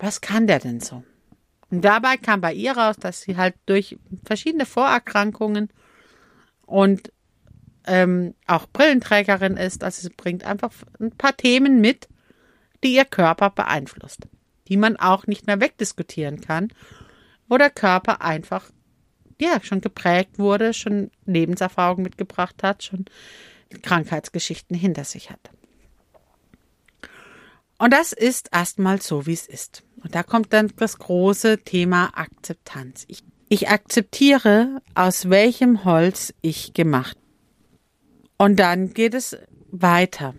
Was 0.00 0.20
kann 0.20 0.46
der 0.46 0.58
denn 0.58 0.80
so? 0.80 1.04
Und 1.70 1.84
dabei 1.84 2.16
kam 2.16 2.40
bei 2.40 2.52
ihr 2.52 2.72
raus, 2.72 2.96
dass 2.98 3.20
sie 3.20 3.36
halt 3.36 3.54
durch 3.66 3.96
verschiedene 4.24 4.66
Vorerkrankungen 4.66 5.68
und 6.66 7.12
ähm, 7.86 8.34
auch 8.46 8.66
Brillenträgerin 8.72 9.56
ist. 9.56 9.84
Also 9.84 10.02
sie 10.02 10.14
bringt 10.14 10.44
einfach 10.44 10.72
ein 10.98 11.12
paar 11.12 11.36
Themen 11.36 11.80
mit, 11.80 12.08
die 12.82 12.94
ihr 12.94 13.04
Körper 13.04 13.50
beeinflusst, 13.50 14.26
die 14.68 14.76
man 14.76 14.96
auch 14.96 15.26
nicht 15.26 15.46
mehr 15.46 15.60
wegdiskutieren 15.60 16.40
kann, 16.40 16.72
wo 17.48 17.58
der 17.58 17.70
Körper 17.70 18.22
einfach 18.22 18.70
ja 19.40 19.60
schon 19.62 19.80
geprägt 19.80 20.38
wurde, 20.38 20.74
schon 20.74 21.10
Lebenserfahrung 21.26 22.02
mitgebracht 22.02 22.62
hat, 22.62 22.82
schon 22.82 23.04
Krankheitsgeschichten 23.82 24.76
hinter 24.76 25.04
sich 25.04 25.30
hat. 25.30 25.50
Und 27.80 27.94
das 27.94 28.12
ist 28.12 28.50
erstmal 28.52 29.00
so, 29.00 29.24
wie 29.24 29.32
es 29.32 29.46
ist. 29.46 29.84
Und 30.04 30.14
da 30.14 30.22
kommt 30.22 30.52
dann 30.52 30.70
das 30.76 30.98
große 30.98 31.60
Thema 31.64 32.10
Akzeptanz. 32.12 33.06
Ich, 33.08 33.24
ich 33.48 33.70
akzeptiere, 33.70 34.82
aus 34.94 35.30
welchem 35.30 35.82
Holz 35.86 36.34
ich 36.42 36.74
gemacht. 36.74 37.16
Und 38.36 38.60
dann 38.60 38.92
geht 38.92 39.14
es 39.14 39.38
weiter. 39.70 40.34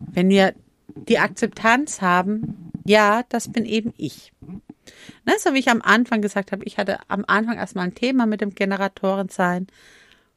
Wenn 0.00 0.28
wir 0.28 0.54
die 0.96 1.20
Akzeptanz 1.20 2.02
haben, 2.02 2.72
ja, 2.84 3.22
das 3.28 3.52
bin 3.52 3.64
eben 3.64 3.94
ich. 3.96 4.32
Ne, 5.24 5.34
so 5.38 5.54
wie 5.54 5.60
ich 5.60 5.70
am 5.70 5.82
Anfang 5.82 6.20
gesagt 6.20 6.50
habe, 6.50 6.64
ich 6.64 6.78
hatte 6.78 6.98
am 7.06 7.24
Anfang 7.28 7.58
erstmal 7.58 7.84
ein 7.84 7.94
Thema 7.94 8.26
mit 8.26 8.40
dem 8.40 8.56
Generatorensein. 8.56 9.68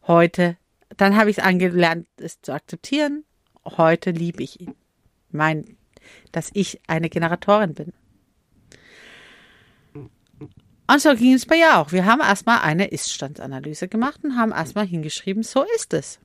Heute, 0.06 0.58
dann 0.96 1.16
habe 1.16 1.32
ich 1.32 1.40
es 1.40 1.44
angelernt, 1.44 2.06
es 2.18 2.40
zu 2.40 2.54
akzeptieren. 2.54 3.24
Heute 3.66 4.12
liebe 4.12 4.44
ich 4.44 4.62
ihn. 4.62 4.76
Mein, 5.32 5.78
dass 6.32 6.50
ich 6.54 6.80
eine 6.88 7.10
Generatorin 7.10 7.74
bin. 7.74 7.94
Und 10.90 11.02
so 11.02 11.14
ging 11.14 11.34
es 11.34 11.46
bei 11.46 11.58
ihr 11.58 11.78
auch. 11.78 11.92
Wir 11.92 12.06
haben 12.06 12.20
erstmal 12.20 12.62
eine 12.62 12.88
Iststandsanalyse 12.88 13.88
gemacht 13.88 14.22
und 14.24 14.36
haben 14.36 14.52
erstmal 14.52 14.88
hingeschrieben, 14.88 15.44
so 15.44 15.64
ist 15.76 15.94
es. 15.94 16.20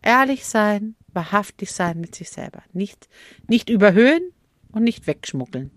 Ehrlich 0.00 0.46
sein, 0.46 0.94
wahrhaftig 1.12 1.72
sein 1.72 2.00
mit 2.00 2.14
sich 2.14 2.30
selber. 2.30 2.62
Nicht, 2.72 3.08
nicht 3.48 3.68
überhöhen 3.68 4.32
und 4.70 4.84
nicht 4.84 5.08
wegschmuggeln. 5.08 5.72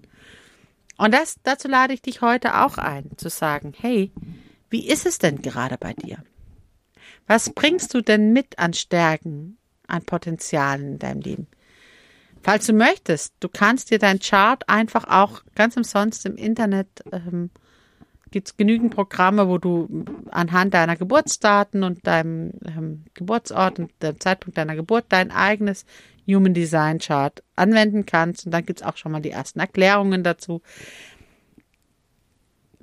Und 0.97 1.13
das, 1.13 1.37
dazu 1.43 1.67
lade 1.67 1.93
ich 1.93 2.01
dich 2.03 2.21
heute 2.21 2.61
auch 2.61 2.77
ein, 2.77 3.17
zu 3.17 3.29
sagen, 3.29 3.73
hey, 3.79 4.11
wie 4.69 4.87
ist 4.87 5.05
es 5.05 5.17
denn 5.17 5.41
gerade 5.41 5.77
bei 5.79 5.93
dir? 5.93 6.23
Was 7.27 7.49
bringst 7.49 7.93
du 7.93 8.01
denn 8.01 8.31
mit 8.31 8.59
an 8.59 8.73
Stärken, 8.73 9.57
an 9.87 10.03
Potenzialen 10.03 10.93
in 10.93 10.99
deinem 10.99 11.21
Leben? 11.21 11.47
Falls 12.43 12.67
du 12.67 12.73
möchtest, 12.73 13.33
du 13.39 13.47
kannst 13.47 13.89
dir 13.89 13.99
dein 13.99 14.19
Chart 14.19 14.67
einfach 14.67 15.05
auch 15.05 15.41
ganz 15.55 15.77
umsonst 15.77 16.25
im 16.25 16.35
Internet 16.35 16.87
ähm, 17.11 17.49
gibt 18.31 18.47
es 18.47 18.57
genügend 18.57 18.93
Programme, 18.93 19.47
wo 19.47 19.59
du 19.59 20.05
anhand 20.31 20.73
deiner 20.73 20.97
Geburtsdaten 20.97 21.83
und 21.83 22.05
deinem 22.05 22.51
ähm, 22.65 23.05
Geburtsort 23.13 23.79
und 23.79 23.91
dem 24.01 24.19
Zeitpunkt 24.19 24.57
deiner 24.57 24.75
Geburt 24.75 25.05
dein 25.09 25.31
eigenes 25.31 25.85
Human 26.27 26.53
Design 26.53 26.97
Chart 26.97 27.43
anwenden 27.55 28.05
kannst. 28.05 28.45
Und 28.45 28.51
dann 28.51 28.65
gibt 28.65 28.81
es 28.81 28.85
auch 28.85 28.97
schon 28.97 29.11
mal 29.11 29.21
die 29.21 29.29
ersten 29.29 29.59
Erklärungen 29.59 30.23
dazu. 30.23 30.61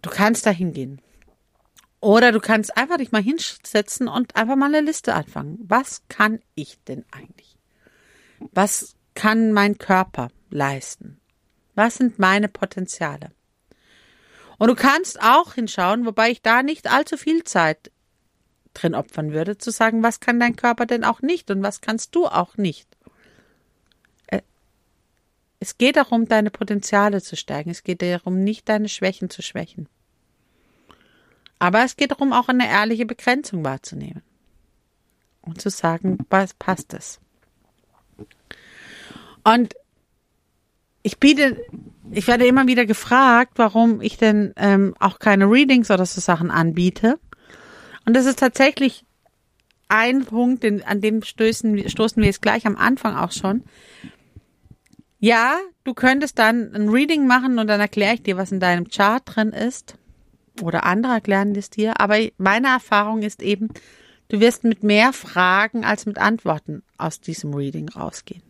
Du 0.01 0.09
kannst 0.09 0.47
da 0.47 0.51
hingehen. 0.51 1.03
Oder 2.01 2.33
du 2.33 2.41
kannst 2.41 2.77
einfach 2.79 2.97
dich 2.97 3.13
mal 3.13 3.23
hinsetzen 3.23 4.09
und 4.09 4.37
einfach 4.37 4.57
mal 4.57 4.73
eine 4.73 4.87
Liste 4.87 5.15
anfangen. 5.15 5.59
Was 5.65 6.03
kann 6.09 6.39
ich 6.55 6.79
denn 6.85 7.05
eigentlich? 7.11 7.59
Was 8.53 8.95
kann 9.21 9.53
mein 9.53 9.77
Körper 9.77 10.31
leisten? 10.49 11.21
Was 11.75 11.97
sind 11.97 12.19
meine 12.19 12.49
Potenziale? 12.49 13.33
Und 14.57 14.69
du 14.69 14.75
kannst 14.75 15.21
auch 15.21 15.53
hinschauen, 15.53 16.07
wobei 16.07 16.31
ich 16.31 16.41
da 16.41 16.63
nicht 16.63 16.91
allzu 16.91 17.19
viel 17.19 17.45
Zeit 17.45 17.93
drin 18.73 18.95
opfern 18.95 19.35
würde, 19.35 19.59
zu 19.59 19.71
sagen, 19.73 20.03
was 20.03 20.21
kann 20.21 20.41
dein 20.41 20.57
Körper 20.57 20.87
denn 20.87 21.05
auch 21.05 21.21
nicht 21.21 21.51
und 21.51 21.63
was 21.63 21.83
kannst 21.83 22.15
du 22.15 22.29
auch 22.29 22.57
nicht. 22.57 22.89
Äh, 24.29 24.41
es 25.59 25.77
geht 25.77 25.97
darum, 25.97 26.27
deine 26.27 26.51
Potenziale 26.51 27.21
zu 27.21 27.37
stärken. 27.37 27.69
Es 27.69 27.85
geht 27.85 28.01
darum, 28.01 28.43
nicht 28.43 28.71
deine 28.71 28.89
Schwächen 28.89 29.29
zu 29.29 29.43
schwächen. 29.43 29.87
Aber 31.59 31.85
es 31.85 31.97
geht 31.97 32.13
darum, 32.13 32.33
auch 32.33 32.49
eine 32.49 32.71
ehrliche 32.71 33.05
Begrenzung 33.05 33.67
wahrzunehmen. 33.67 34.23
Und 35.43 35.61
zu 35.61 35.69
sagen, 35.69 36.25
was 36.31 36.55
passt 36.55 36.95
es. 36.95 37.21
Und 39.45 39.75
ich 41.03 41.19
biete 41.19 41.57
ich 42.13 42.27
werde 42.27 42.47
immer 42.47 42.67
wieder 42.67 42.87
gefragt, 42.87 43.53
warum 43.57 44.01
ich 44.01 44.17
denn 44.17 44.53
ähm, 44.57 44.95
auch 44.99 45.19
keine 45.19 45.51
Readings 45.51 45.91
oder 45.91 46.07
so 46.07 46.21
Sachen 46.21 46.51
anbiete. 46.51 47.19
Und 48.05 48.15
das 48.15 48.27
ist 48.27 48.39
tatsächlich 48.39 49.05
ein 49.89 50.25
Punkt, 50.25 50.63
den, 50.63 50.83
an 50.85 51.01
dem 51.01 51.23
stoßen, 51.23 51.89
stoßen 51.89 52.21
wir 52.21 52.27
jetzt 52.27 52.43
gleich 52.43 52.67
am 52.67 52.77
Anfang 52.77 53.17
auch 53.17 53.33
schon. 53.33 53.65
Ja, 55.19 55.59
du 55.85 55.95
könntest 55.95 56.39
dann 56.39 56.75
ein 56.75 56.89
Reading 56.89 57.27
machen 57.27 57.59
und 57.59 57.67
dann 57.67 57.81
erkläre 57.81 58.15
ich 58.15 58.23
dir, 58.23 58.37
was 58.37 58.53
in 58.53 58.61
deinem 58.61 58.89
Chart 58.89 59.23
drin 59.25 59.51
ist. 59.51 59.97
Oder 60.63 60.85
andere 60.85 61.13
erklären 61.13 61.55
es 61.55 61.71
dir. 61.71 62.01
Aber 62.01 62.17
meine 62.39 62.69
Erfahrung 62.69 63.23
ist 63.23 63.43
eben, 63.43 63.69
du 64.29 64.41
wirst 64.41 64.65
mit 64.65 64.83
mehr 64.83 65.13
Fragen 65.13 65.85
als 65.85 66.07
mit 66.07 66.19
Antworten 66.19 66.83
aus 66.97 67.21
diesem 67.21 67.55
Reading 67.55 67.89
rausgehen. 67.89 68.43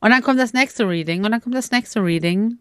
Und 0.00 0.10
dann 0.10 0.22
kommt 0.22 0.38
das 0.38 0.52
nächste 0.52 0.88
Reading 0.88 1.24
und 1.24 1.32
dann 1.32 1.40
kommt 1.40 1.54
das 1.54 1.70
nächste 1.70 2.02
Reading. 2.02 2.58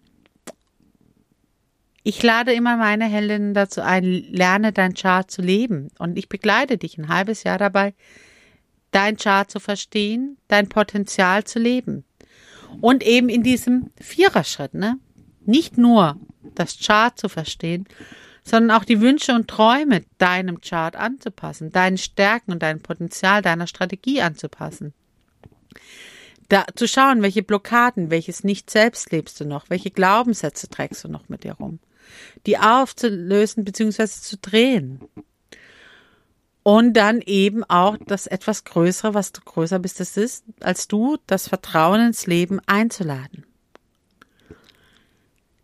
Ich 2.03 2.21
lade 2.21 2.53
immer 2.53 2.77
meine 2.77 3.05
Heldinnen 3.05 3.53
dazu 3.53 3.81
ein, 3.81 4.03
lerne 4.03 4.71
dein 4.71 4.93
Chart 4.93 5.29
zu 5.29 5.41
leben. 5.41 5.89
Und 5.97 6.17
ich 6.17 6.29
begleite 6.29 6.77
dich 6.77 6.97
ein 6.97 7.09
halbes 7.09 7.43
Jahr 7.43 7.57
dabei, 7.57 7.93
dein 8.91 9.17
Chart 9.17 9.49
zu 9.49 9.59
verstehen, 9.59 10.37
dein 10.47 10.69
Potenzial 10.69 11.43
zu 11.43 11.59
leben. 11.59 12.05
Und 12.81 13.03
eben 13.03 13.29
in 13.29 13.43
diesem 13.43 13.91
Viererschritt, 13.99 14.73
ne? 14.73 14.99
Nicht 15.45 15.77
nur 15.77 16.17
das 16.55 16.79
Chart 16.79 17.17
zu 17.17 17.29
verstehen, 17.29 17.85
sondern 18.43 18.77
auch 18.77 18.85
die 18.85 19.01
Wünsche 19.01 19.33
und 19.33 19.47
Träume 19.47 20.03
deinem 20.17 20.61
Chart 20.61 20.95
anzupassen, 20.95 21.71
deinen 21.71 21.97
Stärken 21.97 22.51
und 22.51 22.63
dein 22.63 22.81
Potenzial 22.81 23.41
deiner 23.41 23.67
Strategie 23.67 24.21
anzupassen 24.21 24.93
da 26.49 26.65
zu 26.75 26.87
schauen, 26.87 27.21
welche 27.21 27.43
Blockaden, 27.43 28.09
welches 28.09 28.43
nicht 28.43 28.69
selbst 28.69 29.11
lebst 29.11 29.39
du 29.39 29.45
noch, 29.45 29.69
welche 29.69 29.91
Glaubenssätze 29.91 30.69
trägst 30.69 31.03
du 31.03 31.07
noch 31.07 31.29
mit 31.29 31.43
dir 31.43 31.53
rum, 31.53 31.79
die 32.45 32.57
aufzulösen 32.57 33.65
bzw. 33.65 34.07
zu 34.07 34.37
drehen. 34.37 35.01
Und 36.63 36.93
dann 36.93 37.21
eben 37.21 37.63
auch 37.63 37.95
das 38.07 38.25
etwas 38.25 38.63
Größere, 38.63 39.13
was 39.13 39.31
du 39.31 39.41
größer 39.41 39.77
bist, 39.77 39.99
das 39.99 40.17
ist, 40.17 40.43
als 40.61 40.87
du, 40.87 41.17
das 41.27 41.47
Vertrauen 41.47 42.07
ins 42.07 42.25
Leben 42.25 42.59
einzuladen. 42.65 43.45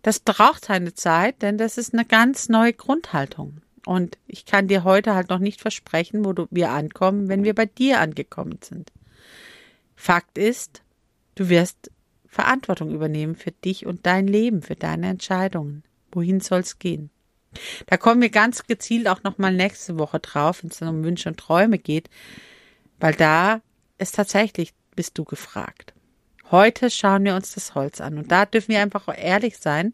Das 0.03 0.19
braucht 0.19 0.65
seine 0.65 0.93
Zeit, 0.93 1.41
denn 1.41 1.57
das 1.57 1.77
ist 1.77 1.93
eine 1.93 2.05
ganz 2.05 2.49
neue 2.49 2.73
Grundhaltung. 2.73 3.61
Und 3.85 4.17
ich 4.27 4.45
kann 4.45 4.67
dir 4.67 4.83
heute 4.83 5.15
halt 5.15 5.29
noch 5.29 5.39
nicht 5.39 5.59
versprechen, 5.59 6.23
wo 6.23 6.33
du, 6.33 6.47
wir 6.51 6.69
ankommen, 6.69 7.29
wenn 7.29 7.43
wir 7.43 7.55
bei 7.55 7.65
dir 7.65 7.99
angekommen 7.99 8.59
sind. 8.61 8.91
Fakt 10.01 10.39
ist, 10.39 10.81
du 11.35 11.49
wirst 11.49 11.91
Verantwortung 12.25 12.89
übernehmen 12.89 13.35
für 13.35 13.51
dich 13.51 13.85
und 13.85 14.07
dein 14.07 14.25
Leben, 14.25 14.63
für 14.63 14.73
deine 14.73 15.07
Entscheidungen. 15.07 15.83
Wohin 16.11 16.39
soll's 16.39 16.79
gehen? 16.79 17.11
Da 17.85 17.97
kommen 17.97 18.19
wir 18.19 18.31
ganz 18.31 18.65
gezielt 18.65 19.07
auch 19.07 19.21
nochmal 19.21 19.53
nächste 19.53 19.99
Woche 19.99 20.19
drauf, 20.19 20.63
wenn 20.63 20.71
es 20.71 20.79
dann 20.79 20.87
um 20.89 21.03
Wünsche 21.03 21.29
und 21.29 21.37
Träume 21.37 21.77
geht, 21.77 22.09
weil 22.99 23.13
da 23.13 23.61
ist 23.99 24.15
tatsächlich, 24.15 24.73
bist 24.95 25.19
du 25.19 25.23
gefragt. 25.23 25.93
Heute 26.49 26.89
schauen 26.89 27.23
wir 27.23 27.35
uns 27.35 27.53
das 27.53 27.75
Holz 27.75 28.01
an 28.01 28.17
und 28.17 28.31
da 28.31 28.47
dürfen 28.47 28.71
wir 28.71 28.81
einfach 28.81 29.07
ehrlich 29.15 29.59
sein. 29.59 29.93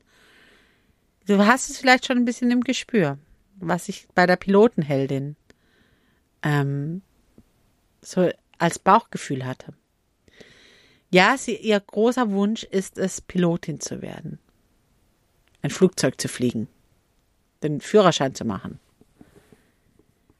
Du 1.26 1.46
hast 1.46 1.70
es 1.70 1.80
vielleicht 1.80 2.06
schon 2.06 2.16
ein 2.16 2.26
bisschen 2.26 2.50
im 2.50 2.62
Gespür, 2.64 3.18
was 3.58 3.90
ich 3.90 4.08
bei 4.16 4.26
der 4.26 4.38
Pilotenheldin 4.38 5.36
ähm, 6.44 7.02
so 8.02 8.30
als 8.58 8.80
Bauchgefühl 8.80 9.46
hatte. 9.46 9.74
Ja, 11.10 11.38
sie, 11.38 11.56
ihr 11.56 11.80
großer 11.80 12.32
Wunsch 12.32 12.64
ist 12.64 12.98
es, 12.98 13.22
Pilotin 13.22 13.80
zu 13.80 14.02
werden. 14.02 14.40
Ein 15.62 15.70
Flugzeug 15.70 16.20
zu 16.20 16.28
fliegen. 16.28 16.68
Den 17.64 17.82
Führerschein 17.82 18.36
zu 18.36 18.46
machen. 18.46 18.80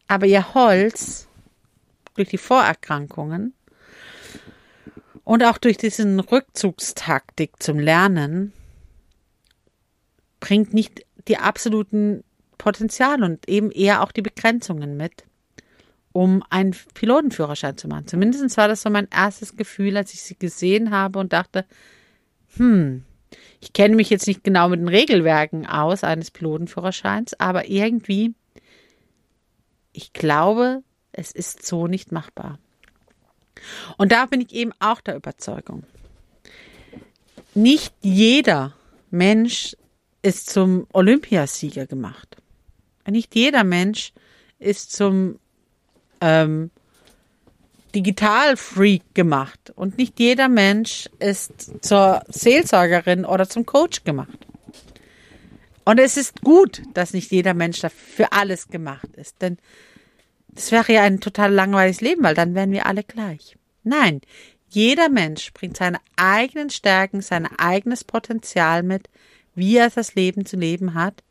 Aber 0.08 0.26
ihr 0.26 0.54
Holz, 0.54 1.28
durch 2.16 2.30
die 2.30 2.38
Vorerkrankungen 2.38 3.54
und 5.24 5.44
auch 5.44 5.58
durch 5.58 5.78
diesen 5.78 6.20
Rückzugstaktik 6.20 7.62
zum 7.62 7.80
Lernen, 7.80 8.54
bringt 10.40 10.74
nicht 10.74 11.06
die 11.28 11.38
absoluten 11.38 12.24
Potenziale 12.58 13.26
und 13.26 13.48
eben 13.48 13.72
eher 13.72 14.02
auch 14.02 14.12
die 14.12 14.22
Begrenzungen 14.22 14.98
mit 14.98 15.26
um 16.18 16.42
einen 16.50 16.76
Pilotenführerschein 16.96 17.78
zu 17.78 17.88
machen. 17.88 18.08
Zumindest 18.08 18.58
war 18.58 18.68
das 18.68 18.82
so 18.82 18.90
mein 18.90 19.08
erstes 19.12 19.56
Gefühl, 19.56 19.96
als 19.98 20.16
ich 20.16 20.24
sie 20.24 20.36
gesehen 20.36 20.90
habe 20.90 21.20
und 21.20 21.32
dachte, 21.32 21.64
hm, 22.56 23.04
Ich 23.60 23.72
kenne 23.72 23.96
mich 23.96 24.10
jetzt 24.10 24.26
nicht 24.26 24.44
genau 24.44 24.68
mit 24.68 24.80
den 24.80 24.88
Regelwerken 24.88 25.68
aus 25.68 26.04
eines 26.04 26.32
Pilotenführerscheins, 26.32 27.40
aber 27.40 27.70
irgendwie, 27.70 28.34
ich 29.94 30.12
glaube, 30.12 30.82
es 31.12 31.32
ist 31.34 31.68
so 31.68 31.86
nicht 31.86 32.12
machbar. 32.12 32.58
Und 33.98 34.12
da 34.12 34.26
bin 34.26 34.42
ich 34.42 34.54
eben 34.54 34.72
auch 34.80 35.02
der 35.02 35.18
Überzeugung. 35.18 35.84
Nicht 37.54 37.94
jeder 38.02 38.74
Mensch 39.12 39.78
ist 40.24 40.50
zum 40.50 40.88
Olympiasieger 40.94 41.86
gemacht. 41.86 42.38
Nicht 43.08 43.36
jeder 43.36 43.64
Mensch 43.64 44.14
ist 44.58 44.92
zum 44.92 45.38
ähm, 46.22 46.72
Digital-Freak 47.96 49.14
gemacht. 49.14 49.72
Und 49.76 49.98
nicht 49.98 50.20
jeder 50.20 50.50
Mensch 50.50 51.10
ist 51.20 51.84
zur 51.84 52.22
Seelsorgerin 52.28 53.26
oder 53.26 53.48
zum 53.48 53.66
Coach 53.66 54.04
gemacht. 54.04 54.38
Und 55.86 56.00
es 56.00 56.18
ist 56.18 56.42
gut, 56.42 56.82
dass 56.94 57.14
nicht 57.14 57.32
jeder 57.32 57.54
Mensch 57.54 57.80
dafür 57.80 58.28
alles 58.32 58.68
gemacht 58.68 59.08
ist. 59.16 59.42
Denn 59.42 59.58
das 60.50 60.72
wäre 60.72 60.92
ja 60.92 61.04
ein 61.04 61.22
total 61.22 61.54
langweiliges 61.54 62.02
Leben, 62.02 62.24
weil 62.24 62.36
dann 62.36 62.56
wären 62.56 62.72
wir 62.72 62.86
alle 62.88 63.04
gleich. 63.04 63.56
Nein, 63.84 64.22
jeder 64.70 65.08
Mensch 65.08 65.54
bringt 65.54 65.78
seine 65.78 66.00
eigenen 66.18 66.70
Stärken, 66.70 67.22
sein 67.22 67.48
eigenes 67.58 68.04
Potenzial 68.04 68.84
mit, 68.84 69.10
wie 69.56 69.78
er 69.78 69.90
das 69.90 70.14
Leben 70.14 70.46
zu 70.46 70.58
leben 70.58 70.94
hat 70.94 71.24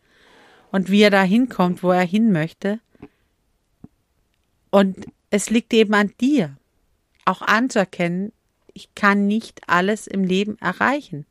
und 0.72 0.90
wie 0.90 1.02
er 1.02 1.10
da 1.10 1.22
hinkommt, 1.22 1.82
wo 1.82 1.90
er 1.90 2.04
hin 2.04 2.32
möchte. 2.32 2.80
Und 4.76 5.06
es 5.30 5.48
liegt 5.48 5.72
eben 5.72 5.94
an 5.94 6.12
dir, 6.20 6.54
auch 7.24 7.40
anzuerkennen, 7.40 8.34
ich 8.74 8.94
kann 8.94 9.26
nicht 9.26 9.62
alles 9.68 10.06
im 10.06 10.22
Leben 10.22 10.58
erreichen. 10.58 11.24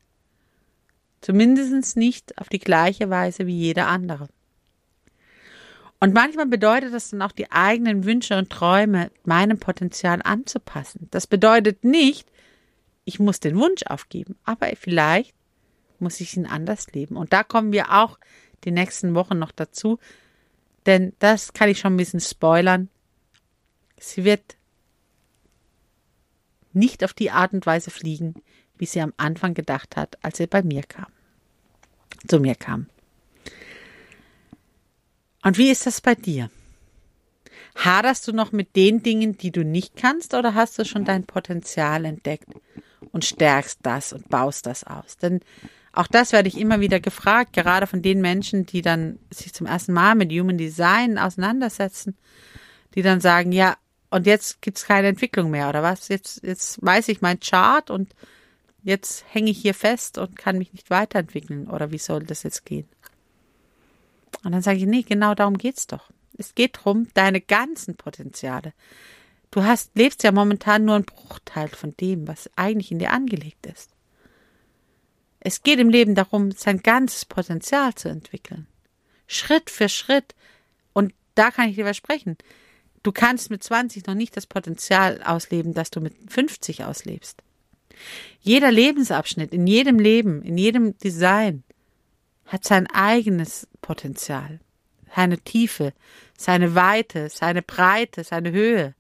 Zumindest 1.21 1.95
nicht 1.95 2.39
auf 2.39 2.49
die 2.49 2.57
gleiche 2.57 3.11
Weise 3.11 3.45
wie 3.45 3.55
jeder 3.55 3.85
andere. 3.85 4.29
Und 5.99 6.15
manchmal 6.15 6.47
bedeutet 6.47 6.91
das 6.91 7.11
dann 7.11 7.21
auch 7.21 7.33
die 7.33 7.51
eigenen 7.51 8.03
Wünsche 8.03 8.35
und 8.35 8.49
Träume 8.49 9.11
meinem 9.25 9.59
Potenzial 9.59 10.21
anzupassen. 10.23 11.07
Das 11.11 11.27
bedeutet 11.27 11.83
nicht, 11.83 12.27
ich 13.03 13.19
muss 13.19 13.41
den 13.41 13.59
Wunsch 13.59 13.83
aufgeben, 13.85 14.39
aber 14.43 14.69
vielleicht 14.75 15.35
muss 15.99 16.19
ich 16.19 16.35
ihn 16.35 16.47
anders 16.47 16.91
leben. 16.93 17.15
Und 17.15 17.31
da 17.31 17.43
kommen 17.43 17.71
wir 17.71 17.93
auch 17.93 18.17
die 18.63 18.71
nächsten 18.71 19.13
Wochen 19.13 19.37
noch 19.37 19.51
dazu, 19.51 19.99
denn 20.87 21.13
das 21.19 21.53
kann 21.53 21.69
ich 21.69 21.77
schon 21.77 21.93
ein 21.93 21.97
bisschen 21.97 22.21
spoilern. 22.21 22.89
Sie 24.05 24.23
wird 24.23 24.55
nicht 26.73 27.03
auf 27.03 27.13
die 27.13 27.31
Art 27.31 27.53
und 27.53 27.65
Weise 27.65 27.89
fliegen, 27.89 28.35
wie 28.77 28.85
sie 28.85 29.01
am 29.01 29.13
Anfang 29.17 29.53
gedacht 29.53 29.95
hat, 29.95 30.23
als 30.23 30.37
sie 30.37 30.47
bei 30.47 30.61
mir 30.61 30.83
kam. 30.83 31.07
Zu 32.27 32.39
mir 32.39 32.55
kam. 32.55 32.87
Und 35.43 35.57
wie 35.57 35.71
ist 35.71 35.85
das 35.85 36.01
bei 36.01 36.15
dir? 36.15 36.49
Haderst 37.75 38.27
du 38.27 38.31
noch 38.31 38.51
mit 38.51 38.75
den 38.75 39.03
Dingen, 39.03 39.37
die 39.37 39.51
du 39.51 39.63
nicht 39.63 39.95
kannst, 39.95 40.33
oder 40.33 40.53
hast 40.53 40.77
du 40.77 40.85
schon 40.85 41.05
dein 41.05 41.25
Potenzial 41.25 42.05
entdeckt 42.05 42.49
und 43.11 43.25
stärkst 43.25 43.79
das 43.83 44.13
und 44.13 44.29
baust 44.29 44.65
das 44.65 44.83
aus? 44.83 45.17
Denn 45.17 45.41
auch 45.93 46.07
das 46.07 46.31
werde 46.31 46.47
ich 46.47 46.57
immer 46.57 46.79
wieder 46.79 46.99
gefragt, 46.99 47.53
gerade 47.53 47.87
von 47.87 48.01
den 48.01 48.21
Menschen, 48.21 48.65
die 48.65 48.81
dann 48.81 49.19
sich 49.31 49.53
zum 49.53 49.65
ersten 49.65 49.93
Mal 49.93 50.15
mit 50.15 50.31
Human 50.31 50.57
Design 50.57 51.17
auseinandersetzen, 51.17 52.17
die 52.93 53.01
dann 53.01 53.19
sagen, 53.21 53.51
ja, 53.51 53.77
und 54.15 54.25
jetzt 54.25 54.61
gibt's 54.61 54.85
keine 54.85 55.09
Entwicklung 55.09 55.51
mehr, 55.51 55.67
oder 55.67 55.83
was? 55.83 56.07
Jetzt, 56.07 56.41
jetzt 56.41 56.81
weiß 56.81 57.09
ich 57.09 57.19
mein 57.19 57.41
Chart 57.41 57.89
und 57.89 58.15
jetzt 58.81 59.25
hänge 59.27 59.51
ich 59.51 59.57
hier 59.57 59.73
fest 59.73 60.17
und 60.17 60.37
kann 60.37 60.57
mich 60.57 60.71
nicht 60.71 60.89
weiterentwickeln. 60.89 61.67
Oder 61.67 61.91
wie 61.91 61.97
soll 61.97 62.23
das 62.23 62.43
jetzt 62.43 62.65
gehen? 62.65 62.87
Und 64.45 64.53
dann 64.53 64.61
sage 64.61 64.77
ich, 64.77 64.85
nee, 64.85 65.01
genau 65.01 65.35
darum 65.35 65.57
geht's 65.57 65.85
doch. 65.85 66.09
Es 66.37 66.55
geht 66.55 66.77
darum, 66.77 67.09
deine 67.13 67.41
ganzen 67.41 67.97
Potenziale. 67.97 68.71
Du 69.51 69.65
hast, 69.65 69.91
lebst 69.97 70.23
ja 70.23 70.31
momentan 70.31 70.85
nur 70.85 70.95
ein 70.95 71.03
Bruchteil 71.03 71.67
von 71.67 71.93
dem, 71.97 72.25
was 72.25 72.49
eigentlich 72.55 72.93
in 72.93 72.99
dir 72.99 73.11
angelegt 73.11 73.65
ist. 73.65 73.89
Es 75.41 75.61
geht 75.61 75.79
im 75.79 75.89
Leben 75.89 76.15
darum, 76.15 76.51
sein 76.51 76.81
ganzes 76.81 77.25
Potenzial 77.25 77.93
zu 77.95 78.07
entwickeln. 78.07 78.65
Schritt 79.27 79.69
für 79.69 79.89
Schritt. 79.89 80.35
Und 80.93 81.13
da 81.33 81.51
kann 81.51 81.67
ich 81.67 81.75
dir 81.75 81.83
versprechen, 81.83 82.37
Du 83.05 83.11
kannst 83.11 83.51
mit 83.51 83.63
20 83.63 84.07
noch 84.07 84.15
nicht 84.15 84.35
das 84.35 84.47
Potenzial 84.47 85.21
ausleben, 85.23 85.75
das 85.75 85.91
du 85.91 86.01
mit 86.01 86.15
50 86.27 86.85
auslebst. 86.85 87.43
Jeder 88.41 88.71
Lebensabschnitt, 88.71 89.53
in 89.53 89.67
jedem 89.67 89.99
Leben, 89.99 90.41
in 90.41 90.57
jedem 90.57 90.97
Design 90.97 91.63
hat 92.47 92.65
sein 92.65 92.87
eigenes 92.87 93.67
Potenzial, 93.81 94.59
seine 95.15 95.37
Tiefe, 95.37 95.93
seine 96.35 96.73
Weite, 96.73 97.29
seine 97.29 97.61
Breite, 97.61 98.23
seine 98.23 98.51
Höhe. 98.51 98.95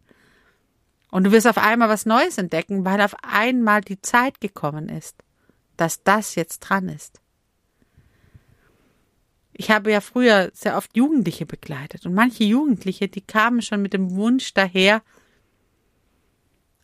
Und 1.09 1.23
du 1.23 1.31
wirst 1.31 1.47
auf 1.47 1.57
einmal 1.57 1.89
was 1.89 2.05
Neues 2.05 2.37
entdecken, 2.37 2.85
weil 2.85 3.01
auf 3.01 3.15
einmal 3.23 3.81
die 3.81 4.03
Zeit 4.03 4.39
gekommen 4.39 4.87
ist, 4.87 5.15
dass 5.77 6.03
das 6.03 6.35
jetzt 6.35 6.59
dran 6.59 6.89
ist. 6.89 7.19
Ich 9.57 9.71
habe 9.71 9.89
ja 9.89 10.01
früher 10.01 10.51
sehr 10.53 10.75
oft 10.75 10.97
Jugendliche 10.97 11.45
begleitet 11.45 12.05
und 12.05 12.13
manche 12.13 12.43
Jugendliche, 12.43 13.07
die 13.07 13.21
kamen 13.21 13.61
schon 13.61 13.81
mit 13.81 13.93
dem 13.93 14.11
Wunsch 14.15 14.53
daher, 14.53 15.01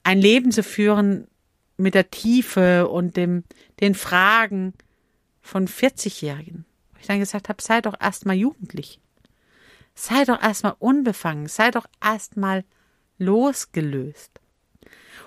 ein 0.04 0.20
Leben 0.20 0.52
zu 0.52 0.64
führen 0.64 1.28
mit 1.76 1.96
der 1.96 2.10
Tiefe 2.12 2.88
und 2.88 3.18
dem, 3.18 3.44
den 3.82 3.94
Fragen 3.94 4.74
von 5.42 5.68
40-Jährigen. 5.68 6.66
Wo 6.94 7.00
ich 7.02 7.08
dann 7.08 7.20
gesagt 7.20 7.50
habe, 7.50 7.62
sei 7.62 7.82
doch 7.82 8.00
erstmal 8.00 8.38
jugendlich. 8.38 9.02
Sei 9.94 10.24
doch 10.24 10.42
erstmal 10.42 10.76
unbefangen. 10.80 11.48
Sei 11.48 11.72
doch 11.72 11.86
erstmal 12.02 12.64
losgelöst. 13.18 14.40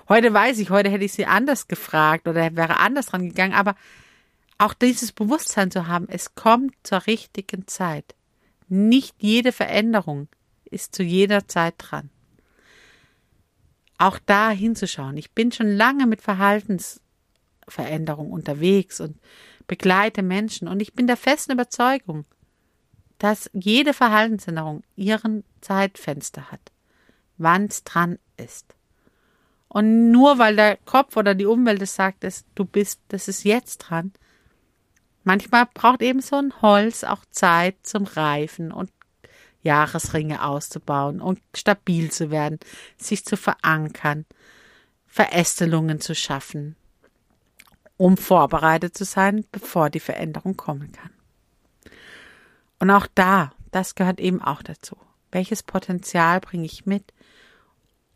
Heute 0.09 0.33
weiß 0.33 0.57
ich, 0.59 0.71
heute 0.71 0.89
hätte 0.89 1.05
ich 1.05 1.13
sie 1.13 1.25
anders 1.25 1.67
gefragt 1.67 2.27
oder 2.27 2.55
wäre 2.55 2.79
anders 2.79 3.07
dran 3.07 3.29
gegangen, 3.29 3.53
aber 3.53 3.75
auch 4.57 4.73
dieses 4.73 5.11
Bewusstsein 5.11 5.71
zu 5.71 5.87
haben, 5.87 6.07
es 6.09 6.35
kommt 6.35 6.75
zur 6.83 7.07
richtigen 7.07 7.67
Zeit. 7.67 8.15
Nicht 8.67 9.15
jede 9.19 9.51
Veränderung 9.51 10.27
ist 10.65 10.95
zu 10.95 11.03
jeder 11.03 11.47
Zeit 11.47 11.75
dran. 11.77 12.09
Auch 13.97 14.19
da 14.25 14.49
hinzuschauen. 14.49 15.17
Ich 15.17 15.31
bin 15.31 15.51
schon 15.51 15.67
lange 15.67 16.07
mit 16.07 16.21
Verhaltensveränderung 16.21 18.31
unterwegs 18.31 18.99
und 18.99 19.17
begleite 19.67 20.21
Menschen 20.21 20.67
und 20.67 20.81
ich 20.81 20.93
bin 20.93 21.07
der 21.07 21.17
festen 21.17 21.53
Überzeugung, 21.53 22.25
dass 23.17 23.49
jede 23.53 23.93
Verhaltensänderung 23.93 24.83
ihren 24.95 25.43
Zeitfenster 25.61 26.51
hat, 26.51 26.71
wann 27.37 27.65
es 27.65 27.83
dran 27.83 28.19
ist. 28.37 28.75
Und 29.67 30.11
nur 30.11 30.37
weil 30.37 30.55
der 30.55 30.77
Kopf 30.77 31.17
oder 31.17 31.35
die 31.35 31.45
Umwelt 31.45 31.81
es 31.81 31.95
sagt, 31.95 32.23
dass 32.23 32.45
du 32.55 32.65
bist, 32.65 33.01
das 33.09 33.27
ist 33.27 33.43
jetzt 33.43 33.79
dran, 33.79 34.13
Manchmal 35.25 35.65
braucht 35.73 36.03
eben 36.03 36.21
so 36.21 36.35
ein 36.37 36.53
Holz 36.61 37.03
auch 37.03 37.25
Zeit 37.31 37.75
zum 37.81 38.03
Reifen 38.05 38.71
und 38.71 38.91
Jahresringe 39.63 40.43
auszubauen 40.45 41.19
und 41.19 41.41
stabil 41.55 42.11
zu 42.11 42.29
werden, 42.29 42.59
sich 42.97 43.25
zu 43.25 43.35
verankern, 43.35 44.25
Verästelungen 45.07 45.99
zu 45.99 46.13
schaffen, 46.13 46.75
um 47.97 48.17
vorbereitet 48.17 48.95
zu 48.95 49.03
sein, 49.03 49.45
bevor 49.51 49.89
die 49.89 49.99
Veränderung 49.99 50.55
kommen 50.55 50.91
kann. 50.91 51.09
Und 52.77 52.91
auch 52.91 53.07
da, 53.15 53.51
das 53.71 53.95
gehört 53.95 54.19
eben 54.19 54.43
auch 54.43 54.61
dazu. 54.61 54.95
Welches 55.31 55.63
Potenzial 55.63 56.39
bringe 56.39 56.65
ich 56.65 56.85
mit 56.85 57.13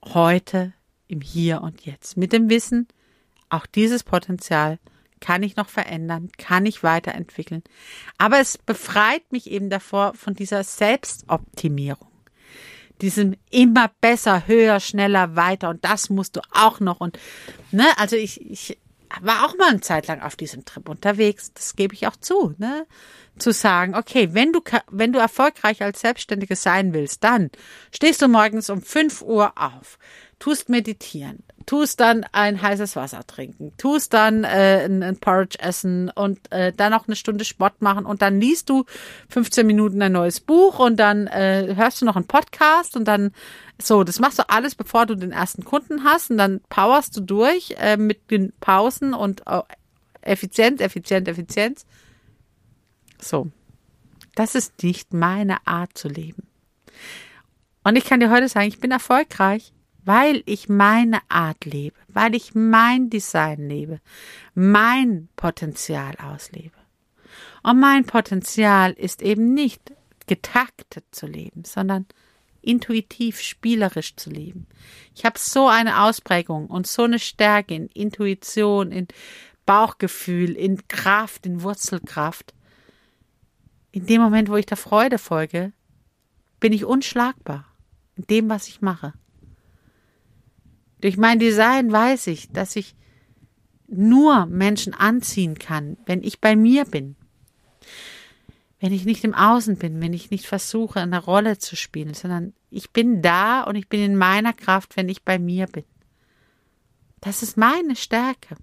heute 0.06 0.74
im 1.08 1.22
Hier 1.22 1.62
und 1.64 1.88
Jetzt? 1.88 2.18
Mit 2.18 2.34
dem 2.34 2.52
Wissen, 2.52 2.88
auch 3.50 3.66
dieses 3.66 4.04
Potenzial 4.04 4.78
kann 5.20 5.44
ich 5.44 5.56
noch 5.56 5.70
verändern, 5.70 6.30
kann 6.38 6.66
ich 6.66 6.84
weiterentwickeln. 6.84 7.64
Aber 8.18 8.40
es 8.40 8.58
befreit 8.58 9.32
mich 9.32 9.50
eben 9.50 9.70
davor 9.70 10.14
von 10.14 10.34
dieser 10.34 10.64
Selbstoptimierung. 10.64 12.08
Diesem 13.02 13.36
immer 13.50 13.92
besser, 14.02 14.48
höher, 14.48 14.80
schneller, 14.80 15.36
weiter 15.36 15.70
und 15.70 15.86
das 15.86 16.10
musst 16.10 16.36
du 16.36 16.42
auch 16.52 16.80
noch 16.82 17.00
und 17.00 17.18
ne, 17.72 17.86
also 17.98 18.18
ich, 18.18 18.42
ich 18.50 18.78
war 19.22 19.46
auch 19.46 19.58
mal 19.58 19.70
eine 19.70 19.82
Zeit 19.82 20.08
lang 20.08 20.22
auf 20.22 20.36
diesem 20.36 20.66
Trip 20.66 20.88
unterwegs, 20.88 21.54
das 21.54 21.76
gebe 21.76 21.94
ich 21.94 22.08
auch 22.08 22.16
zu, 22.16 22.54
ne? 22.58 22.86
Zu 23.38 23.54
sagen, 23.54 23.96
okay, 23.96 24.30
wenn 24.34 24.52
du, 24.52 24.60
wenn 24.92 25.14
du 25.14 25.20
erfolgreich 25.20 25.82
als 25.82 26.02
Selbstständige 26.02 26.56
sein 26.56 26.94
willst, 26.94 27.24
dann 27.24 27.50
stehst 27.92 28.22
du 28.22 28.28
morgens 28.28 28.70
um 28.70 28.82
5 28.82 29.22
Uhr 29.22 29.54
auf, 29.56 29.98
tust 30.40 30.68
meditieren, 30.68 31.44
tust 31.66 32.00
dann 32.00 32.26
ein 32.32 32.62
heißes 32.62 32.96
Wasser 32.96 33.26
trinken, 33.26 33.74
tust 33.78 34.14
dann 34.14 34.44
äh, 34.44 34.86
ein, 34.86 35.04
ein 35.04 35.18
Porridge 35.18 35.58
essen 35.60 36.10
und 36.10 36.52
äh, 36.52 36.74
dann 36.74 36.92
noch 36.92 37.08
eine 37.08 37.16
Stunde 37.16 37.46
Sport 37.46 37.82
machen 37.82 38.06
und 38.06 38.22
dann 38.22 38.40
liest 38.40 38.70
du 38.70 38.86
15 39.30 39.66
Minuten 39.66 40.02
ein 40.02 40.12
neues 40.12 40.40
Buch 40.40 40.80
und 40.80 40.98
dann 40.98 41.28
äh, 41.28 41.74
hörst 41.76 42.02
du 42.02 42.06
noch 42.06 42.16
einen 42.16 42.28
Podcast 42.28 42.96
und 42.96 43.06
dann 43.06 43.32
so, 43.82 44.04
das 44.04 44.20
machst 44.20 44.40
du 44.40 44.50
alles, 44.50 44.76
bevor 44.76 45.06
du 45.06 45.16
den 45.16 45.32
ersten 45.32 45.64
Kunden 45.64 46.04
hast 46.04 46.32
und 46.32 46.38
dann 46.38 46.62
powerst 46.70 47.16
du 47.16 47.22
durch 47.22 47.76
äh, 47.78 47.98
mit 47.98 48.32
den 48.32 48.54
Pausen 48.60 49.14
und 49.14 49.44
äh, 49.48 49.62
Effizienz, 50.22 50.82
Effizienz, 50.82 51.28
Effizienz. 51.28 51.86
So. 53.22 53.52
Das 54.36 54.56
ist 54.56 54.84
nicht 54.84 55.14
meine 55.14 55.66
Art 55.68 55.98
zu 55.98 56.08
leben. 56.08 56.48
Und 57.84 57.98
ich 57.98 58.06
kann 58.06 58.20
dir 58.20 58.30
heute 58.30 58.48
sagen, 58.48 58.68
ich 58.68 58.80
bin 58.80 58.92
erfolgreich, 58.92 59.74
weil 60.10 60.42
ich 60.48 60.70
meine 60.70 61.20
Art 61.30 61.66
lebe, 61.66 61.96
weil 62.08 62.34
ich 62.34 62.56
mein 62.56 63.12
Design 63.12 63.70
lebe, 63.70 64.02
mein 64.56 65.30
Potenzial 65.36 66.16
auslebe. 66.16 66.76
Und 67.62 67.80
mein 67.80 68.06
Potenzial 68.06 68.94
ist 68.94 69.22
eben 69.22 69.54
nicht 69.54 69.94
getaktet 70.26 71.06
zu 71.12 71.28
leben, 71.28 71.64
sondern 71.64 72.08
intuitiv, 72.64 73.40
spielerisch 73.40 74.16
zu 74.16 74.32
leben. 74.32 74.66
Ich 75.14 75.26
habe 75.26 75.38
so 75.38 75.68
eine 75.68 76.02
Ausprägung 76.02 76.66
und 76.66 76.88
so 76.88 77.04
eine 77.04 77.20
Stärke 77.20 77.76
in 77.76 77.86
Intuition, 77.90 78.92
in 78.92 79.08
Bauchgefühl, 79.68 80.56
in 80.56 80.88
Kraft, 80.88 81.46
in 81.46 81.62
Wurzelkraft. 81.62 82.56
In 83.92 84.08
dem 84.08 84.24
Moment, 84.24 84.50
wo 84.50 84.56
ich 84.56 84.66
der 84.66 84.76
Freude 84.76 85.20
folge, 85.20 85.72
bin 86.60 86.74
ich 86.74 86.84
unschlagbar 86.84 87.66
in 88.16 88.26
dem, 88.26 88.50
was 88.50 88.68
ich 88.68 88.82
mache. 88.82 89.14
Durch 91.02 91.18
mein 91.18 91.40
Design 91.40 91.92
weiß 91.92 92.28
ich, 92.28 92.52
dass 92.52 92.76
ich 92.76 92.96
nur 93.88 94.46
Menschen 94.46 94.94
anziehen 94.94 95.58
kann, 95.58 95.98
wenn 96.06 96.22
ich 96.22 96.40
bei 96.40 96.56
mir 96.56 96.86
bin 96.86 97.16
wenn 98.80 98.94
ich 98.94 99.06
nicht 99.06 99.24
im 99.24 99.34
Außen 99.34 99.76
bin, 99.76 100.02
wenn 100.02 100.14
ich 100.14 100.32
nicht 100.32 100.48
versuche, 100.48 101.02
eine 101.02 101.22
Rolle 101.22 101.58
zu 101.58 101.76
spielen, 101.76 102.14
sondern 102.14 102.54
ich 102.70 102.92
bin 102.92 103.22
da 103.22 103.64
und 103.64 103.76
ich 103.76 103.90
bin 103.90 104.02
in 104.02 104.16
meiner 104.16 104.54
Kraft, 104.54 104.96
wenn 104.96 105.10
ich 105.10 105.24
bei 105.24 105.38
mir 105.38 105.68
bin. 105.68 105.84
Das 107.20 107.44
ist 107.44 107.58
meine 107.58 107.96
Stärke. 107.96 108.56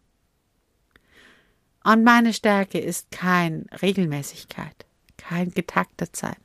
Und 1.84 2.02
meine 2.02 2.32
Stärke 2.32 2.78
ist 2.78 3.10
kein 3.10 3.66
Regelmäßigkeit, 3.82 4.86
kein 5.18 5.50
getaktet 5.50 6.16
sein. 6.16 6.36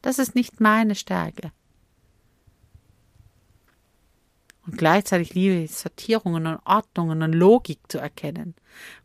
Das 0.00 0.18
ist 0.18 0.34
nicht 0.34 0.60
meine 0.60 0.94
Stärke. 0.94 1.52
Und 4.68 4.76
gleichzeitig 4.76 5.32
liebe 5.32 5.54
ich 5.54 5.74
Sortierungen 5.74 6.46
und 6.46 6.60
Ordnungen 6.66 7.22
und 7.22 7.32
Logik 7.32 7.78
zu 7.88 7.96
erkennen. 7.96 8.54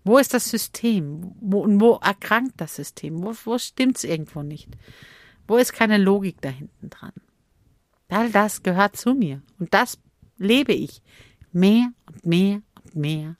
Wo 0.03 0.17
ist 0.17 0.33
das 0.33 0.49
System? 0.49 1.35
Wo, 1.39 1.61
und 1.61 1.79
wo 1.79 1.93
erkrankt 2.03 2.55
das 2.57 2.75
System? 2.75 3.23
Wo, 3.23 3.33
wo 3.45 3.57
stimmt 3.57 3.95
es 3.95 4.03
irgendwo 4.03 4.43
nicht? 4.43 4.67
Wo 5.47 5.55
ist 5.55 5.71
keine 5.71 5.97
Logik 5.97 6.41
da 6.41 6.49
hinten 6.49 6.89
dran? 6.89 7.13
All 8.09 8.29
das 8.29 8.61
gehört 8.61 8.97
zu 8.97 9.13
mir. 9.13 9.41
Und 9.57 9.73
das 9.73 9.99
lebe 10.37 10.73
ich. 10.73 11.01
Mehr 11.53 11.93
und 12.07 12.25
mehr 12.25 12.61
und 12.83 12.95
mehr. 12.97 13.37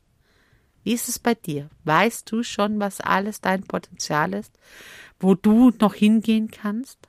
Wie 0.84 0.94
ist 0.94 1.10
es 1.10 1.20
bei 1.20 1.36
dir? 1.36 1.70
Weißt 1.84 2.32
du 2.32 2.42
schon, 2.42 2.80
was 2.80 3.02
alles 3.02 3.42
dein 3.42 3.64
Potenzial 3.64 4.34
ist? 4.34 4.58
Wo 5.20 5.36
du 5.36 5.72
noch 5.72 5.94
hingehen 5.94 6.50
kannst? 6.50 7.00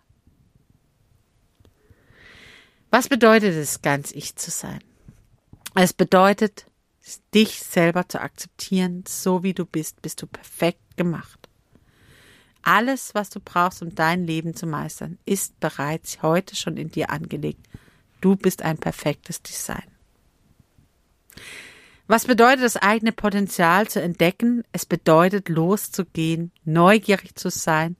Was 2.90 3.09
bedeutet 3.09 3.55
es, 3.55 3.81
ganz 3.81 4.11
ich 4.11 4.35
zu 4.35 4.50
sein? 4.50 4.81
Es 5.75 5.93
bedeutet, 5.93 6.67
dich 7.35 7.61
selber 7.61 8.09
zu 8.09 8.21
akzeptieren, 8.21 9.05
so 9.09 9.43
wie 9.43 9.55
du 9.55 9.67
bist, 9.67 10.01
bist 10.03 10.23
du 10.23 10.27
perfekt 10.27 10.97
gemacht. 10.97 11.49
Alles, 12.63 13.15
was 13.15 13.29
du 13.29 13.41
brauchst, 13.41 13.83
um 13.83 13.95
dein 13.95 14.25
Leben 14.25 14.55
zu 14.55 14.67
meistern, 14.67 15.19
ist 15.27 15.59
bereits 15.61 16.23
heute 16.23 16.57
schon 16.57 16.77
in 16.77 16.91
dir 16.91 17.11
angelegt. 17.11 17.67
Du 18.21 18.37
bist 18.37 18.63
ein 18.63 18.79
perfektes 18.79 19.43
Design. 19.43 19.85
Was 22.07 22.27
bedeutet 22.27 22.65
das 22.65 22.77
eigene 22.77 23.13
Potenzial 23.13 23.89
zu 23.89 24.01
entdecken? 24.01 24.63
Es 24.73 24.87
bedeutet 24.87 25.49
loszugehen, 25.49 26.53
neugierig 26.65 27.35
zu 27.35 27.51
sein 27.51 27.97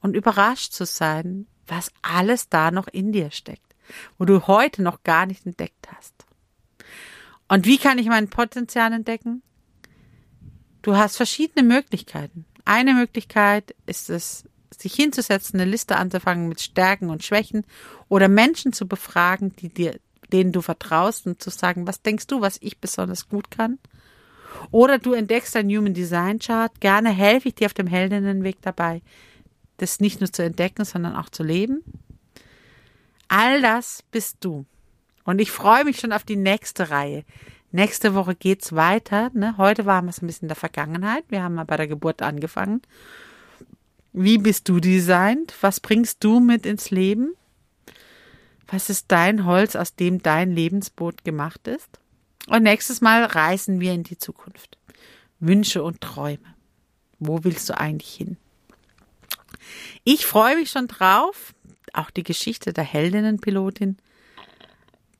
und 0.00 0.14
überrascht 0.14 0.72
zu 0.72 0.86
sein, 0.86 1.46
was 1.66 1.90
alles 2.02 2.48
da 2.48 2.70
noch 2.70 2.86
in 2.86 3.12
dir 3.12 3.30
steckt, 3.30 3.74
wo 4.16 4.24
du 4.24 4.46
heute 4.46 4.82
noch 4.82 5.02
gar 5.02 5.26
nicht 5.26 5.44
entdeckt 5.44 5.88
hast. 5.94 6.24
Und 7.48 7.66
wie 7.66 7.78
kann 7.78 7.98
ich 7.98 8.06
mein 8.06 8.28
Potenzial 8.28 8.92
entdecken? 8.92 9.42
Du 10.82 10.96
hast 10.96 11.16
verschiedene 11.16 11.66
Möglichkeiten. 11.66 12.46
Eine 12.64 12.94
Möglichkeit 12.94 13.74
ist 13.86 14.10
es, 14.10 14.44
sich 14.76 14.94
hinzusetzen, 14.94 15.60
eine 15.60 15.70
Liste 15.70 15.96
anzufangen 15.96 16.48
mit 16.48 16.60
Stärken 16.60 17.10
und 17.10 17.22
Schwächen 17.22 17.64
oder 18.08 18.28
Menschen 18.28 18.72
zu 18.72 18.86
befragen, 18.88 19.54
die 19.56 19.68
dir, 19.68 19.98
denen 20.32 20.52
du 20.52 20.62
vertraust 20.62 21.26
und 21.26 21.42
zu 21.42 21.50
sagen, 21.50 21.86
was 21.86 22.02
denkst 22.02 22.26
du, 22.26 22.40
was 22.40 22.58
ich 22.60 22.78
besonders 22.78 23.28
gut 23.28 23.50
kann? 23.50 23.78
Oder 24.70 24.98
du 24.98 25.12
entdeckst 25.12 25.56
ein 25.56 25.68
Human 25.68 25.94
Design 25.94 26.38
Chart. 26.38 26.80
Gerne 26.80 27.10
helfe 27.10 27.48
ich 27.48 27.54
dir 27.54 27.66
auf 27.66 27.74
dem 27.74 27.86
Heldinnenweg 27.86 28.60
dabei, 28.62 29.02
das 29.78 30.00
nicht 30.00 30.20
nur 30.20 30.32
zu 30.32 30.42
entdecken, 30.42 30.84
sondern 30.84 31.16
auch 31.16 31.28
zu 31.28 31.42
leben. 31.42 31.82
All 33.28 33.60
das 33.60 34.02
bist 34.10 34.38
du. 34.40 34.64
Und 35.24 35.40
ich 35.40 35.50
freue 35.50 35.84
mich 35.84 35.98
schon 35.98 36.12
auf 36.12 36.24
die 36.24 36.36
nächste 36.36 36.90
Reihe. 36.90 37.24
Nächste 37.72 38.14
Woche 38.14 38.34
geht's 38.34 38.74
weiter. 38.74 39.30
Ne? 39.34 39.56
Heute 39.56 39.86
waren 39.86 40.04
wir 40.06 40.12
so 40.12 40.24
ein 40.24 40.28
bisschen 40.28 40.44
in 40.44 40.48
der 40.48 40.56
Vergangenheit. 40.56 41.24
Wir 41.28 41.42
haben 41.42 41.54
mal 41.54 41.64
bei 41.64 41.76
der 41.76 41.88
Geburt 41.88 42.22
angefangen. 42.22 42.82
Wie 44.12 44.38
bist 44.38 44.68
du 44.68 44.78
designt? 44.78 45.54
Was 45.60 45.80
bringst 45.80 46.22
du 46.22 46.38
mit 46.38 46.66
ins 46.66 46.90
Leben? 46.90 47.34
Was 48.68 48.90
ist 48.90 49.06
dein 49.08 49.44
Holz, 49.44 49.74
aus 49.74 49.96
dem 49.96 50.22
dein 50.22 50.52
Lebensboot 50.52 51.24
gemacht 51.24 51.66
ist? 51.66 51.88
Und 52.46 52.62
nächstes 52.62 53.00
Mal 53.00 53.24
reisen 53.24 53.80
wir 53.80 53.92
in 53.92 54.04
die 54.04 54.18
Zukunft. 54.18 54.78
Wünsche 55.40 55.82
und 55.82 56.00
Träume. 56.00 56.54
Wo 57.18 57.42
willst 57.42 57.68
du 57.68 57.78
eigentlich 57.78 58.14
hin? 58.14 58.36
Ich 60.04 60.26
freue 60.26 60.56
mich 60.56 60.70
schon 60.70 60.86
drauf. 60.86 61.54
Auch 61.92 62.10
die 62.10 62.22
Geschichte 62.22 62.72
der 62.72 62.84
Heldinnenpilotin 62.84 63.96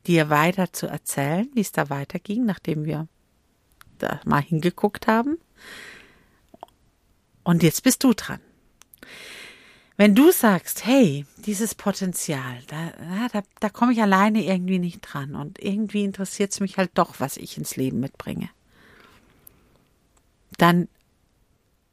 dir 0.07 0.31
weiter 0.31 0.73
zu 0.73 0.87
erzählen, 0.87 1.49
wie 1.55 1.61
es 1.61 1.73
da 1.73 1.91
weiterging, 1.91 2.45
nachdem 2.45 2.85
wir 2.85 3.09
da 3.99 4.21
mal 4.25 4.43
hingeguckt 4.43 5.07
haben. 5.07 5.39
Und 7.43 7.63
jetzt 7.63 7.83
bist 7.83 8.03
du 8.05 8.13
dran. 8.15 8.41
Wenn 9.97 10.15
du 10.17 10.33
sagst, 10.33 10.85
hey, 10.87 11.25
dieses 11.37 11.75
Potenzial, 11.75 12.59
da, 12.67 13.29
da, 13.33 13.43
da 13.61 13.69
komme 13.69 13.93
ich 13.93 14.03
alleine 14.03 14.45
irgendwie 14.45 14.81
nicht 14.81 15.01
dran 15.03 15.37
und 15.37 15.63
irgendwie 15.63 16.03
interessiert 16.03 16.53
es 16.53 16.61
mich 16.61 16.79
halt 16.79 16.91
doch, 16.95 17.21
was 17.21 17.37
ich 17.37 17.57
ins 17.57 17.77
Leben 17.77 18.01
mitbringe, 18.01 18.51
dann 20.59 20.89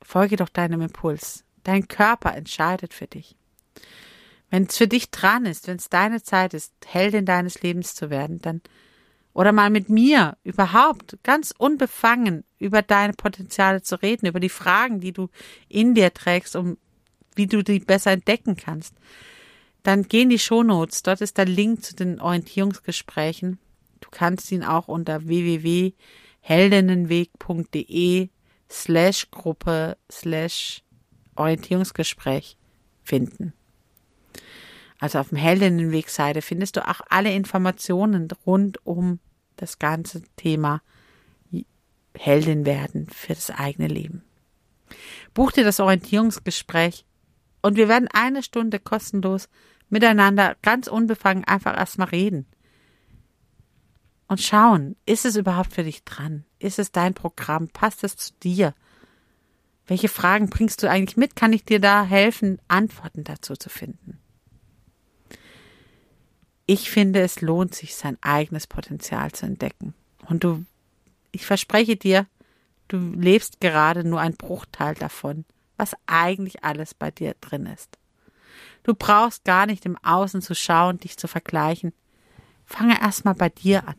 folge 0.01 0.35
doch 0.35 0.49
deinem 0.49 0.81
Impuls. 0.81 1.43
Dein 1.63 1.87
Körper 1.87 2.33
entscheidet 2.33 2.93
für 2.93 3.05
dich. 3.05 3.35
Wenn 4.51 4.65
es 4.65 4.77
für 4.77 4.87
dich 4.87 5.09
dran 5.09 5.47
ist, 5.47 5.67
wenn 5.67 5.77
es 5.77 5.89
deine 5.89 6.21
Zeit 6.21 6.53
ist, 6.53 6.73
Heldin 6.85 7.25
deines 7.25 7.63
Lebens 7.63 7.95
zu 7.95 8.11
werden, 8.11 8.39
dann 8.41 8.61
oder 9.33 9.53
mal 9.53 9.69
mit 9.69 9.87
mir 9.89 10.35
überhaupt 10.43 11.17
ganz 11.23 11.53
unbefangen 11.57 12.43
über 12.59 12.81
deine 12.81 13.13
Potenziale 13.13 13.81
zu 13.81 14.01
reden, 14.01 14.25
über 14.25 14.41
die 14.41 14.49
Fragen, 14.49 14.99
die 14.99 15.13
du 15.13 15.29
in 15.69 15.95
dir 15.95 16.13
trägst, 16.13 16.57
um 16.57 16.77
wie 17.35 17.47
du 17.47 17.63
die 17.63 17.79
besser 17.79 18.11
entdecken 18.11 18.57
kannst, 18.57 18.93
dann 19.83 20.03
geh 20.03 20.23
in 20.23 20.29
die 20.29 20.37
Shownotes. 20.37 21.01
Dort 21.01 21.21
ist 21.21 21.37
der 21.37 21.45
Link 21.45 21.85
zu 21.85 21.95
den 21.95 22.19
Orientierungsgesprächen. 22.19 23.57
Du 24.01 24.09
kannst 24.11 24.51
ihn 24.51 24.65
auch 24.65 24.89
unter 24.89 25.27
www.heldinnenweg.de 25.27 28.27
slash 28.69 29.31
Gruppe 29.31 29.95
slash 30.11 30.83
Orientierungsgespräch 31.35 32.57
finden. 33.01 33.53
Also 35.01 35.17
auf 35.17 35.29
dem 35.29 35.39
Heldinnenwegseite 35.39 36.43
findest 36.43 36.77
du 36.77 36.87
auch 36.87 37.01
alle 37.09 37.33
Informationen 37.33 38.27
rund 38.45 38.85
um 38.85 39.19
das 39.55 39.79
ganze 39.79 40.21
Thema 40.35 40.83
Heldin 42.15 42.67
werden 42.67 43.07
für 43.09 43.33
das 43.33 43.49
eigene 43.49 43.87
Leben. 43.87 44.23
Buch 45.33 45.51
dir 45.51 45.63
das 45.63 45.79
Orientierungsgespräch 45.79 47.03
und 47.63 47.77
wir 47.77 47.87
werden 47.87 48.09
eine 48.13 48.43
Stunde 48.43 48.77
kostenlos 48.77 49.49
miteinander 49.89 50.55
ganz 50.61 50.87
unbefangen 50.87 51.45
einfach 51.45 51.75
erstmal 51.75 52.09
reden. 52.09 52.45
Und 54.27 54.39
schauen, 54.39 54.95
ist 55.07 55.25
es 55.25 55.35
überhaupt 55.35 55.73
für 55.73 55.83
dich 55.83 56.03
dran? 56.03 56.45
Ist 56.59 56.77
es 56.77 56.91
dein 56.91 57.15
Programm? 57.15 57.69
Passt 57.69 58.03
es 58.03 58.17
zu 58.17 58.33
dir? 58.43 58.75
Welche 59.87 60.09
Fragen 60.09 60.51
bringst 60.51 60.83
du 60.83 60.89
eigentlich 60.89 61.17
mit? 61.17 61.35
Kann 61.35 61.53
ich 61.53 61.65
dir 61.65 61.79
da 61.79 62.03
helfen, 62.03 62.61
Antworten 62.67 63.23
dazu 63.23 63.55
zu 63.55 63.69
finden? 63.69 64.20
Ich 66.65 66.89
finde, 66.89 67.21
es 67.21 67.41
lohnt 67.41 67.75
sich, 67.75 67.95
sein 67.95 68.17
eigenes 68.21 68.67
Potenzial 68.67 69.31
zu 69.31 69.45
entdecken. 69.45 69.93
Und 70.27 70.43
du, 70.43 70.65
ich 71.31 71.45
verspreche 71.45 71.95
dir, 71.97 72.27
du 72.87 72.97
lebst 72.97 73.59
gerade 73.59 74.03
nur 74.03 74.21
ein 74.21 74.35
Bruchteil 74.35 74.95
davon, 74.95 75.45
was 75.77 75.95
eigentlich 76.05 76.63
alles 76.63 76.93
bei 76.93 77.11
dir 77.11 77.35
drin 77.41 77.65
ist. 77.65 77.97
Du 78.83 78.93
brauchst 78.93 79.43
gar 79.43 79.65
nicht 79.65 79.85
im 79.85 79.97
Außen 79.97 80.41
zu 80.41 80.55
schauen, 80.55 80.99
dich 80.99 81.17
zu 81.17 81.27
vergleichen. 81.27 81.93
Fange 82.65 82.99
erstmal 83.01 83.35
bei 83.35 83.49
dir 83.49 83.87
an 83.87 83.95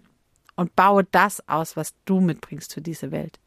und 0.56 0.74
baue 0.76 1.04
das 1.04 1.46
aus, 1.48 1.76
was 1.76 1.94
du 2.04 2.20
mitbringst 2.20 2.74
für 2.74 2.80
diese 2.80 3.10
Welt. 3.10 3.38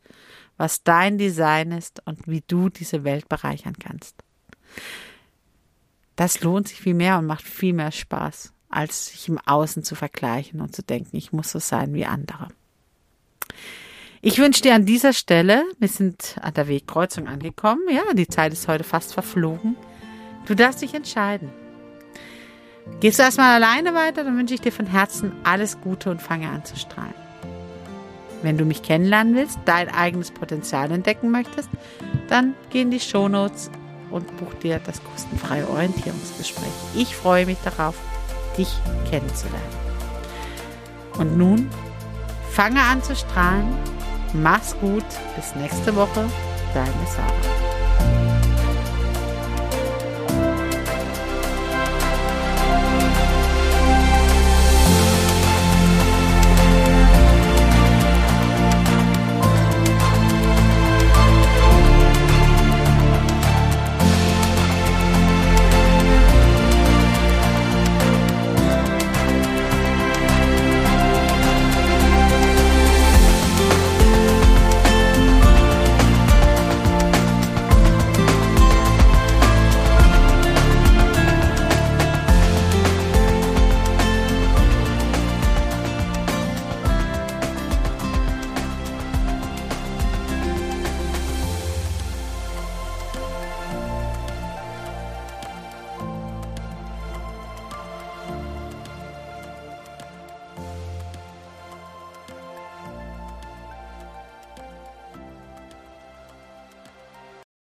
was 0.57 0.83
dein 0.83 1.17
Design 1.17 1.71
ist 1.71 2.01
und 2.05 2.27
wie 2.27 2.41
du 2.47 2.69
diese 2.69 3.03
Welt 3.03 3.27
bereichern 3.27 3.77
kannst. 3.77 4.23
Das 6.15 6.41
lohnt 6.41 6.69
sich 6.69 6.79
viel 6.79 6.93
mehr 6.93 7.17
und 7.19 7.25
macht 7.25 7.43
viel 7.43 7.73
mehr 7.73 7.91
Spaß, 7.91 8.53
als 8.75 9.07
sich 9.07 9.27
im 9.29 9.39
Außen 9.39 9.83
zu 9.83 9.95
vergleichen 9.95 10.61
und 10.61 10.75
zu 10.75 10.83
denken, 10.83 11.15
ich 11.15 11.31
muss 11.31 11.51
so 11.51 11.59
sein 11.59 11.93
wie 11.93 12.05
andere. 12.05 12.49
Ich 14.21 14.39
wünsche 14.39 14.61
dir 14.61 14.73
an 14.73 14.85
dieser 14.85 15.13
Stelle, 15.13 15.63
wir 15.79 15.87
sind 15.87 16.35
an 16.41 16.53
der 16.53 16.67
Wegkreuzung 16.67 17.27
angekommen, 17.27 17.83
ja, 17.89 18.01
die 18.13 18.27
Zeit 18.27 18.53
ist 18.53 18.67
heute 18.67 18.83
fast 18.83 19.13
verflogen. 19.13 19.75
Du 20.45 20.55
darfst 20.55 20.81
dich 20.81 20.93
entscheiden. 20.93 21.49
Gehst 22.99 23.19
du 23.19 23.23
erstmal 23.23 23.55
alleine 23.55 23.93
weiter, 23.93 24.23
dann 24.23 24.37
wünsche 24.37 24.53
ich 24.53 24.61
dir 24.61 24.71
von 24.71 24.85
Herzen 24.85 25.31
alles 25.43 25.79
Gute 25.81 26.11
und 26.11 26.21
fange 26.21 26.49
an 26.49 26.65
zu 26.65 26.75
strahlen. 26.75 27.13
Wenn 28.41 28.57
du 28.57 28.65
mich 28.65 28.83
kennenlernen 28.83 29.35
willst, 29.35 29.59
dein 29.65 29.89
eigenes 29.89 30.31
Potenzial 30.31 30.91
entdecken 30.91 31.31
möchtest, 31.31 31.69
dann 32.27 32.53
geh 32.69 32.81
in 32.81 32.91
die 32.91 32.99
Shownotes 32.99 33.71
und 34.11 34.37
buch 34.37 34.53
dir 34.55 34.79
das 34.85 35.03
kostenfreie 35.03 35.67
Orientierungsgespräch. 35.69 36.73
Ich 36.95 37.15
freue 37.15 37.45
mich 37.45 37.57
darauf, 37.63 37.95
dich 38.57 38.69
kennenzulernen. 39.09 39.85
Und 41.17 41.37
nun 41.37 41.69
fange 42.51 42.81
an 42.81 43.01
zu 43.03 43.15
strahlen. 43.15 43.67
Mach's 44.33 44.75
gut. 44.79 45.05
Bis 45.35 45.55
nächste 45.55 45.95
Woche. 45.95 46.25
Deine 46.73 47.07
Sarah. 47.07 47.74